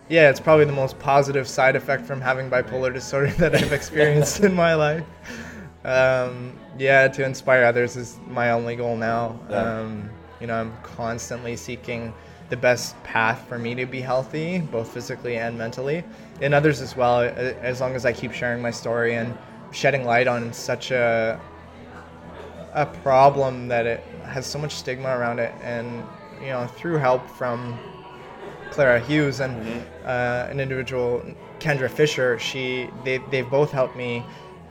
[0.09, 4.39] Yeah, it's probably the most positive side effect from having bipolar disorder that I've experienced
[4.39, 5.05] in my life.
[5.85, 9.39] Um, yeah, to inspire others is my only goal now.
[9.49, 10.09] Um,
[10.41, 12.11] you know, I'm constantly seeking
[12.49, 16.03] the best path for me to be healthy, both physically and mentally,
[16.41, 17.21] and others as well.
[17.21, 19.37] As long as I keep sharing my story and
[19.71, 21.39] shedding light on such a
[22.73, 26.03] a problem that it has so much stigma around it, and
[26.41, 27.77] you know, through help from
[28.71, 31.23] Clara Hughes and uh, an individual,
[31.59, 34.23] Kendra Fisher, she they they've both helped me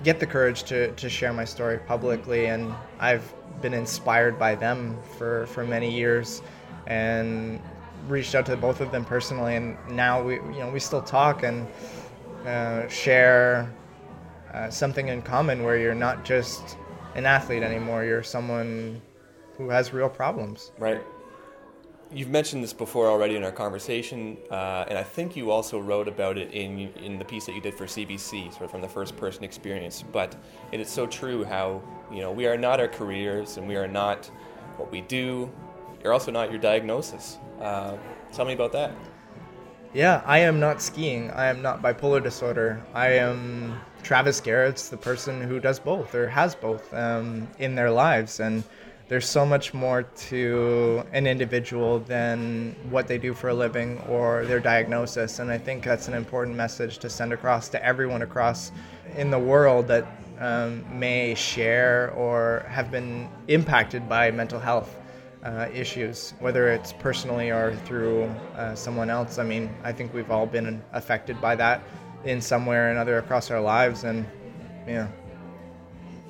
[0.05, 4.97] get the courage to, to share my story publicly, and I've been inspired by them
[5.17, 6.41] for, for many years,
[6.87, 7.61] and
[8.07, 11.43] reached out to both of them personally, and now we you know we still talk
[11.43, 11.67] and
[12.47, 13.73] uh, share
[14.55, 16.77] uh, something in common where you're not just
[17.15, 19.03] an athlete anymore, you're someone
[19.57, 20.71] who has real problems.
[20.79, 21.03] Right.
[22.11, 26.09] You've mentioned this before already in our conversation, uh, and I think you also wrote
[26.09, 28.89] about it in in the piece that you did for CBC, sort of from the
[28.89, 30.03] first person experience.
[30.11, 30.35] But
[30.73, 33.87] it is so true how you know we are not our careers, and we are
[33.87, 34.25] not
[34.79, 35.51] what we do.
[36.03, 37.37] You're also not your diagnosis.
[37.61, 37.99] Uh,
[38.33, 38.93] tell me about that.
[39.93, 41.31] Yeah, I am not skiing.
[41.33, 42.83] I am not bipolar disorder.
[42.95, 47.91] I am Travis Gerrits the person who does both or has both um, in their
[47.91, 48.41] lives.
[48.41, 48.65] And
[49.09, 54.45] there's so much more to an individual than what they do for a living or
[54.45, 55.39] their diagnosis.
[55.39, 58.71] And I think that's an important message to send across to everyone across
[59.17, 60.07] in the world that
[60.39, 64.95] um, may share or have been impacted by mental health.
[65.45, 68.25] Uh, issues, whether it's personally or through
[68.57, 69.39] uh, someone else.
[69.39, 71.81] I mean, I think we've all been affected by that
[72.25, 74.27] in some way or another across our lives, and
[74.89, 75.07] yeah.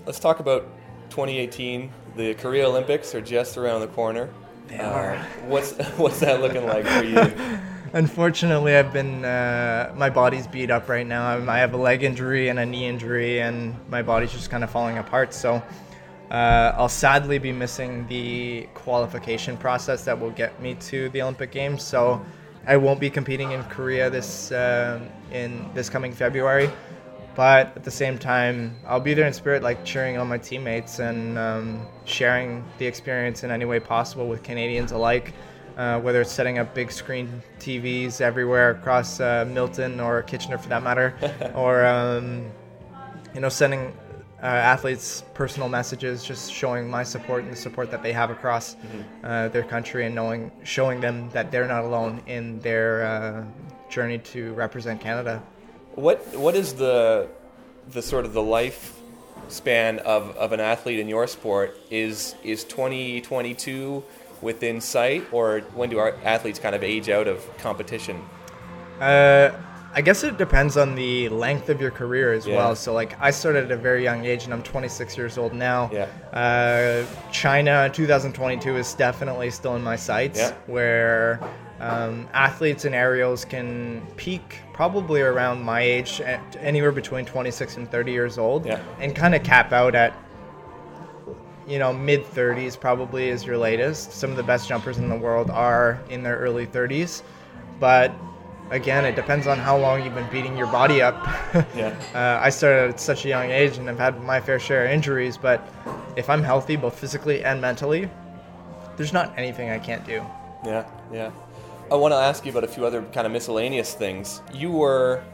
[0.04, 0.66] Let's talk about
[1.08, 1.90] 2018.
[2.18, 4.28] The Korea Olympics are just around the corner.
[4.66, 5.12] They are.
[5.12, 7.32] Uh, what's what's that looking like for you?
[7.92, 11.28] Unfortunately, I've been uh, my body's beat up right now.
[11.28, 14.64] I'm, i have a leg injury and a knee injury, and my body's just kind
[14.64, 15.32] of falling apart.
[15.32, 15.62] So.
[16.30, 21.50] Uh, I'll sadly be missing the qualification process that will get me to the Olympic
[21.50, 21.82] Games.
[21.82, 22.22] So
[22.66, 25.00] I won't be competing in Korea this uh,
[25.32, 26.68] in this coming February.
[27.34, 30.98] But at the same time, I'll be there in spirit, like cheering on my teammates
[30.98, 35.34] and um, sharing the experience in any way possible with Canadians alike.
[35.76, 40.68] Uh, whether it's setting up big screen TVs everywhere across uh, Milton or Kitchener for
[40.68, 41.14] that matter,
[41.54, 42.50] or um,
[43.32, 43.96] you know sending
[44.42, 48.74] uh, athletes personal messages, just showing my support and the support that they have across
[48.74, 49.24] mm-hmm.
[49.24, 53.44] uh, their country, and knowing showing them that they're not alone in their uh,
[53.88, 55.42] journey to represent Canada.
[55.98, 57.28] What what is the
[57.90, 58.96] the sort of the life
[59.48, 61.76] span of, of an athlete in your sport?
[61.90, 64.04] Is is twenty twenty two
[64.40, 68.22] within sight, or when do our athletes kind of age out of competition?
[69.00, 69.50] Uh,
[69.92, 72.56] I guess it depends on the length of your career as yeah.
[72.56, 72.76] well.
[72.76, 75.90] So, like, I started at a very young age, and I'm 26 years old now.
[75.92, 76.06] Yeah.
[76.32, 80.54] Uh, China 2022 is definitely still in my sights, yeah.
[80.66, 81.40] where
[81.80, 86.22] um, athletes and aerials can peak probably around my age,
[86.60, 88.80] anywhere between 26 and 30 years old, yeah.
[89.00, 90.14] and kind of cap out at
[91.66, 94.12] you know mid 30s probably is your latest.
[94.12, 97.24] Some of the best jumpers in the world are in their early 30s,
[97.80, 98.12] but
[98.70, 101.26] again, it depends on how long you've been beating your body up.
[101.74, 101.92] yeah.
[102.14, 104.92] Uh, I started at such a young age and I've had my fair share of
[104.92, 105.68] injuries, but
[106.14, 108.08] if I'm healthy, both physically and mentally,
[108.96, 110.24] there's not anything I can't do.
[110.64, 111.32] Yeah, yeah.
[111.90, 114.42] I want to ask you about a few other kind of miscellaneous things.
[114.52, 115.24] You were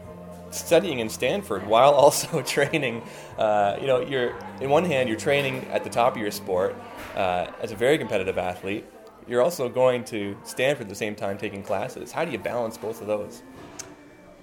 [0.51, 3.03] studying in Stanford while also training.
[3.37, 6.73] Uh, you know, you're in one hand you're training at the top of your sport
[7.15, 8.85] uh, as a very competitive athlete.
[9.27, 12.13] You're also going to Stanford at the same time taking classes.
[12.13, 13.43] How do you balance both of those?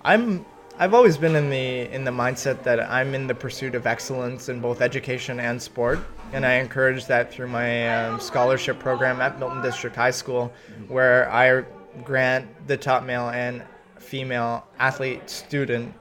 [0.05, 0.45] I'm
[0.79, 4.51] I've always been in the in the mindset that I'm in the pursuit of excellence
[4.51, 6.01] in both education and sport,
[6.35, 10.53] and I encourage that through my um, scholarship program at Milton District High School,
[10.89, 11.65] where I
[12.05, 13.63] grant the top male and
[13.99, 15.95] female athlete student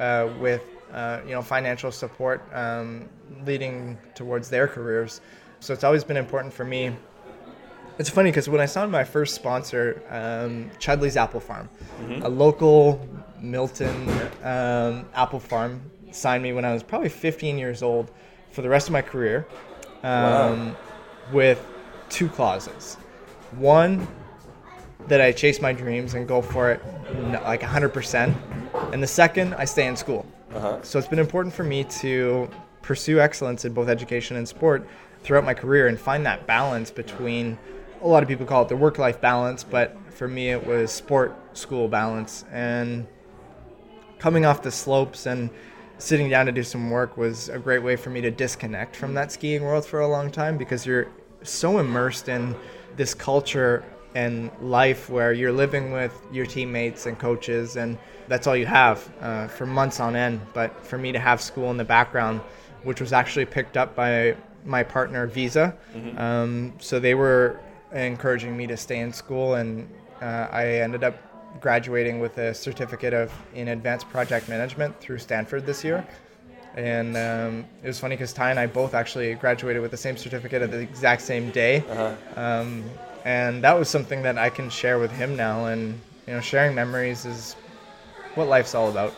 [0.00, 0.62] uh, with
[0.92, 3.08] uh, you know financial support um,
[3.44, 5.20] leading towards their careers.
[5.60, 6.94] So it's always been important for me.
[7.98, 11.68] It's funny because when I signed my first sponsor, um, Chudleigh's Apple Farm,
[12.00, 12.22] mm-hmm.
[12.22, 13.04] a local
[13.40, 14.08] Milton
[14.44, 15.82] um, apple farm,
[16.12, 18.10] signed me when I was probably 15 years old
[18.52, 19.46] for the rest of my career,
[20.02, 20.52] wow.
[20.52, 20.76] Um,
[21.32, 21.64] with
[22.08, 22.94] two clauses.
[23.52, 24.06] One,
[25.06, 26.82] that I chase my dreams and go for it
[27.44, 28.34] like 100%.
[28.92, 30.26] And the second, I stay in school.
[30.54, 30.82] Uh-huh.
[30.82, 32.50] So it's been important for me to
[32.82, 34.86] pursue excellence in both education and sport
[35.22, 37.58] throughout my career and find that balance between
[38.00, 40.90] a lot of people call it the work life balance, but for me it was
[40.90, 42.44] sport school balance.
[42.52, 43.06] And
[44.18, 45.50] coming off the slopes and
[45.98, 49.14] sitting down to do some work was a great way for me to disconnect from
[49.14, 51.08] that skiing world for a long time because you're
[51.42, 52.54] so immersed in
[52.96, 53.84] this culture
[54.14, 59.08] and life where you're living with your teammates and coaches, and that's all you have
[59.20, 60.40] uh, for months on end.
[60.54, 62.40] But for me to have school in the background,
[62.82, 66.18] which was actually picked up by my partner Visa, mm-hmm.
[66.18, 67.60] um, so they were
[67.92, 69.88] encouraging me to stay in school, and
[70.20, 71.16] uh, I ended up
[71.60, 76.06] graduating with a certificate of in advanced project management through Stanford this year.
[76.76, 80.16] And um, it was funny because Ty and I both actually graduated with the same
[80.16, 81.84] certificate at the exact same day.
[81.88, 82.14] Uh-huh.
[82.36, 82.84] Um,
[83.28, 85.66] and that was something that I can share with him now.
[85.66, 87.56] And you know, sharing memories is
[88.34, 89.12] what life's all about.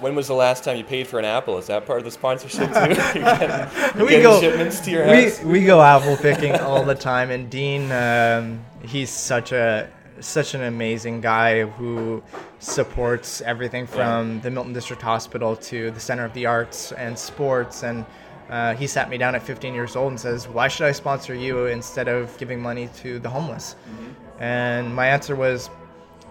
[0.00, 1.56] When was the last time you paid for an apple?
[1.56, 2.74] Is that part of the sponsorship too?
[2.74, 5.42] getting, we go shipments to your house.
[5.42, 9.90] We, we go apple picking all the time, and Dean, um, he's such a
[10.20, 12.22] such an amazing guy who
[12.58, 14.40] supports everything from yeah.
[14.42, 18.04] the Milton District Hospital to the Center of the Arts and sports and
[18.50, 21.34] uh, he sat me down at 15 years old and says, "Why should I sponsor
[21.34, 24.42] you instead of giving money to the homeless?" Mm-hmm.
[24.42, 25.70] And my answer was,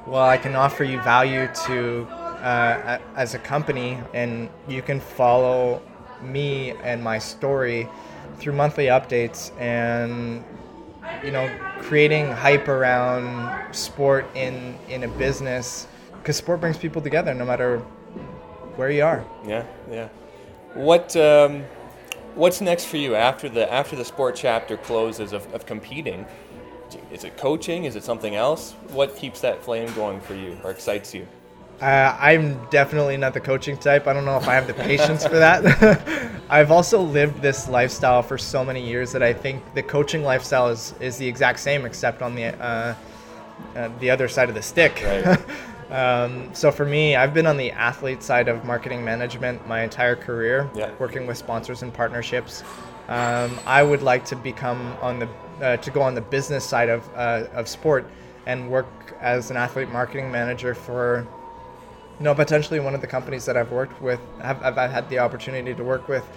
[0.06, 2.08] "Well, I can offer you value to
[2.42, 5.82] uh, as a company, and you can follow
[6.22, 7.88] me and my story
[8.38, 10.44] through monthly updates and
[11.24, 11.50] you know
[11.80, 15.88] creating hype around sport in in a business
[16.20, 17.80] because sport brings people together no matter
[18.76, 19.26] where you are.
[19.46, 20.10] Yeah, yeah.
[20.74, 21.64] What um,
[22.38, 26.26] what's next for you after the after the sport chapter closes of, of competing?
[27.12, 27.84] Is it coaching?
[27.84, 28.74] Is it something else?
[28.92, 31.28] What keeps that flame going for you or excites you?
[31.82, 34.08] Uh, I'm definitely not the coaching type.
[34.08, 36.02] I don't know if I have the patience for that.
[36.50, 40.70] I've also lived this lifestyle for so many years that I think the coaching lifestyle
[40.70, 42.96] is, is the exact same, except on the uh,
[43.76, 45.04] uh, the other side of the stick.
[45.04, 45.40] Right.
[45.90, 50.16] um, so for me, I've been on the athlete side of marketing management my entire
[50.16, 50.92] career, yeah.
[51.00, 52.64] working with sponsors and partnerships.
[53.08, 55.30] Um, I would like to become on the
[55.62, 58.06] uh, to go on the business side of uh, of sport
[58.46, 58.88] and work
[59.20, 61.26] as an athlete marketing manager for
[62.20, 65.20] you know, potentially one of the companies that I've worked with, have, I've had the
[65.20, 66.28] opportunity to work with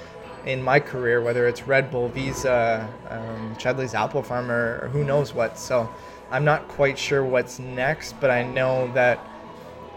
[0.44, 5.04] in my career, whether it's Red Bull, Visa, um, Chudleigh's Apple Farm, or, or who
[5.04, 5.58] knows what.
[5.58, 5.88] So
[6.30, 9.18] I'm not quite sure what's next, but I know that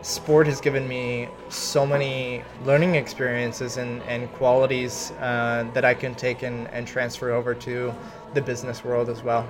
[0.04, 6.14] sport has given me so many learning experiences and, and qualities uh, that I can
[6.14, 7.93] take and, and transfer over to
[8.34, 9.47] the business world as well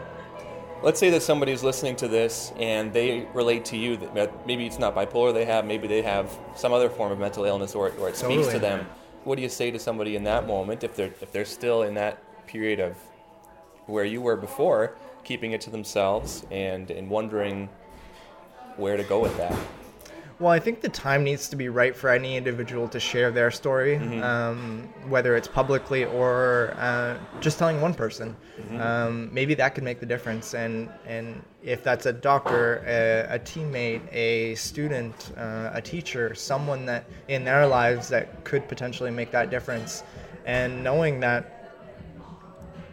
[0.84, 4.78] let's say that somebody's listening to this and they relate to you that maybe it's
[4.78, 8.10] not bipolar they have, maybe they have some other form of mental illness or, or
[8.10, 8.44] it totally.
[8.44, 8.86] speaks to them.
[9.24, 11.94] What do you say to somebody in that moment if they're if they're still in
[11.94, 12.98] that period of
[13.86, 17.70] where you were before, keeping it to themselves and and wondering
[18.76, 19.58] where to go with that?
[20.40, 23.52] Well, I think the time needs to be right for any individual to share their
[23.52, 24.24] story, mm-hmm.
[24.24, 28.36] um, whether it's publicly or uh, just telling one person.
[28.60, 28.82] Mm-hmm.
[28.82, 30.54] Um, maybe that could make the difference.
[30.54, 36.86] And and if that's a doctor, a, a teammate, a student, uh, a teacher, someone
[36.88, 40.04] that in their lives that could potentially make that difference,
[40.46, 41.64] and knowing that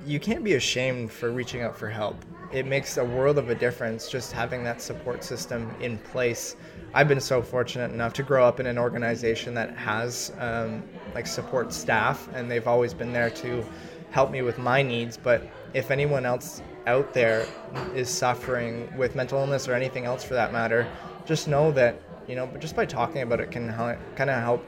[0.06, 2.16] you can't be ashamed for reaching out for help.
[2.52, 6.56] It makes a world of a difference just having that support system in place
[6.92, 10.82] I've been so fortunate enough to grow up in an organization that has um,
[11.14, 13.64] like support staff, and they've always been there to
[14.10, 15.16] help me with my needs.
[15.16, 17.46] But if anyone else out there
[17.94, 20.86] is suffering with mental illness or anything else for that matter,
[21.26, 23.72] just know that you know, But just by talking about it can
[24.14, 24.64] kind of help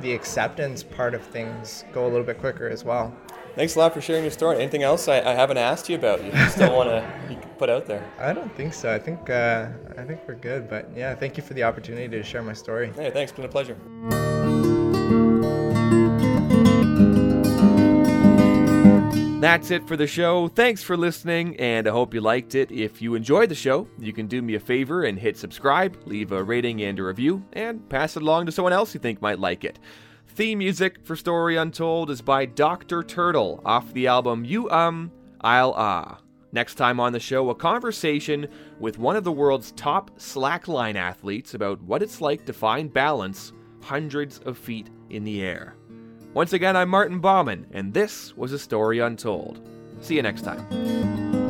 [0.00, 3.14] the acceptance part of things go a little bit quicker as well.
[3.54, 4.56] Thanks a lot for sharing your story.
[4.56, 6.24] Anything else I, I haven't asked you about?
[6.24, 8.10] You still want to put out there?
[8.18, 8.92] I don't think so.
[8.92, 10.70] I think uh, I think we're good.
[10.70, 12.92] But yeah, thank you for the opportunity to share my story.
[12.96, 13.30] Hey, thanks.
[13.30, 13.76] It's been a pleasure.
[19.42, 20.48] That's it for the show.
[20.48, 22.70] Thanks for listening, and I hope you liked it.
[22.70, 26.30] If you enjoyed the show, you can do me a favor and hit subscribe, leave
[26.30, 29.40] a rating and a review, and pass it along to someone else you think might
[29.40, 29.80] like it.
[30.34, 33.02] Theme music for Story Untold is by Dr.
[33.02, 35.12] Turtle off the album You Um,
[35.42, 36.20] I'll Ah.
[36.52, 38.48] Next time on the show, a conversation
[38.80, 43.52] with one of the world's top slackline athletes about what it's like to find balance
[43.82, 45.76] hundreds of feet in the air.
[46.32, 49.60] Once again, I'm Martin Bauman, and this was A Story Untold.
[50.00, 51.41] See you next time.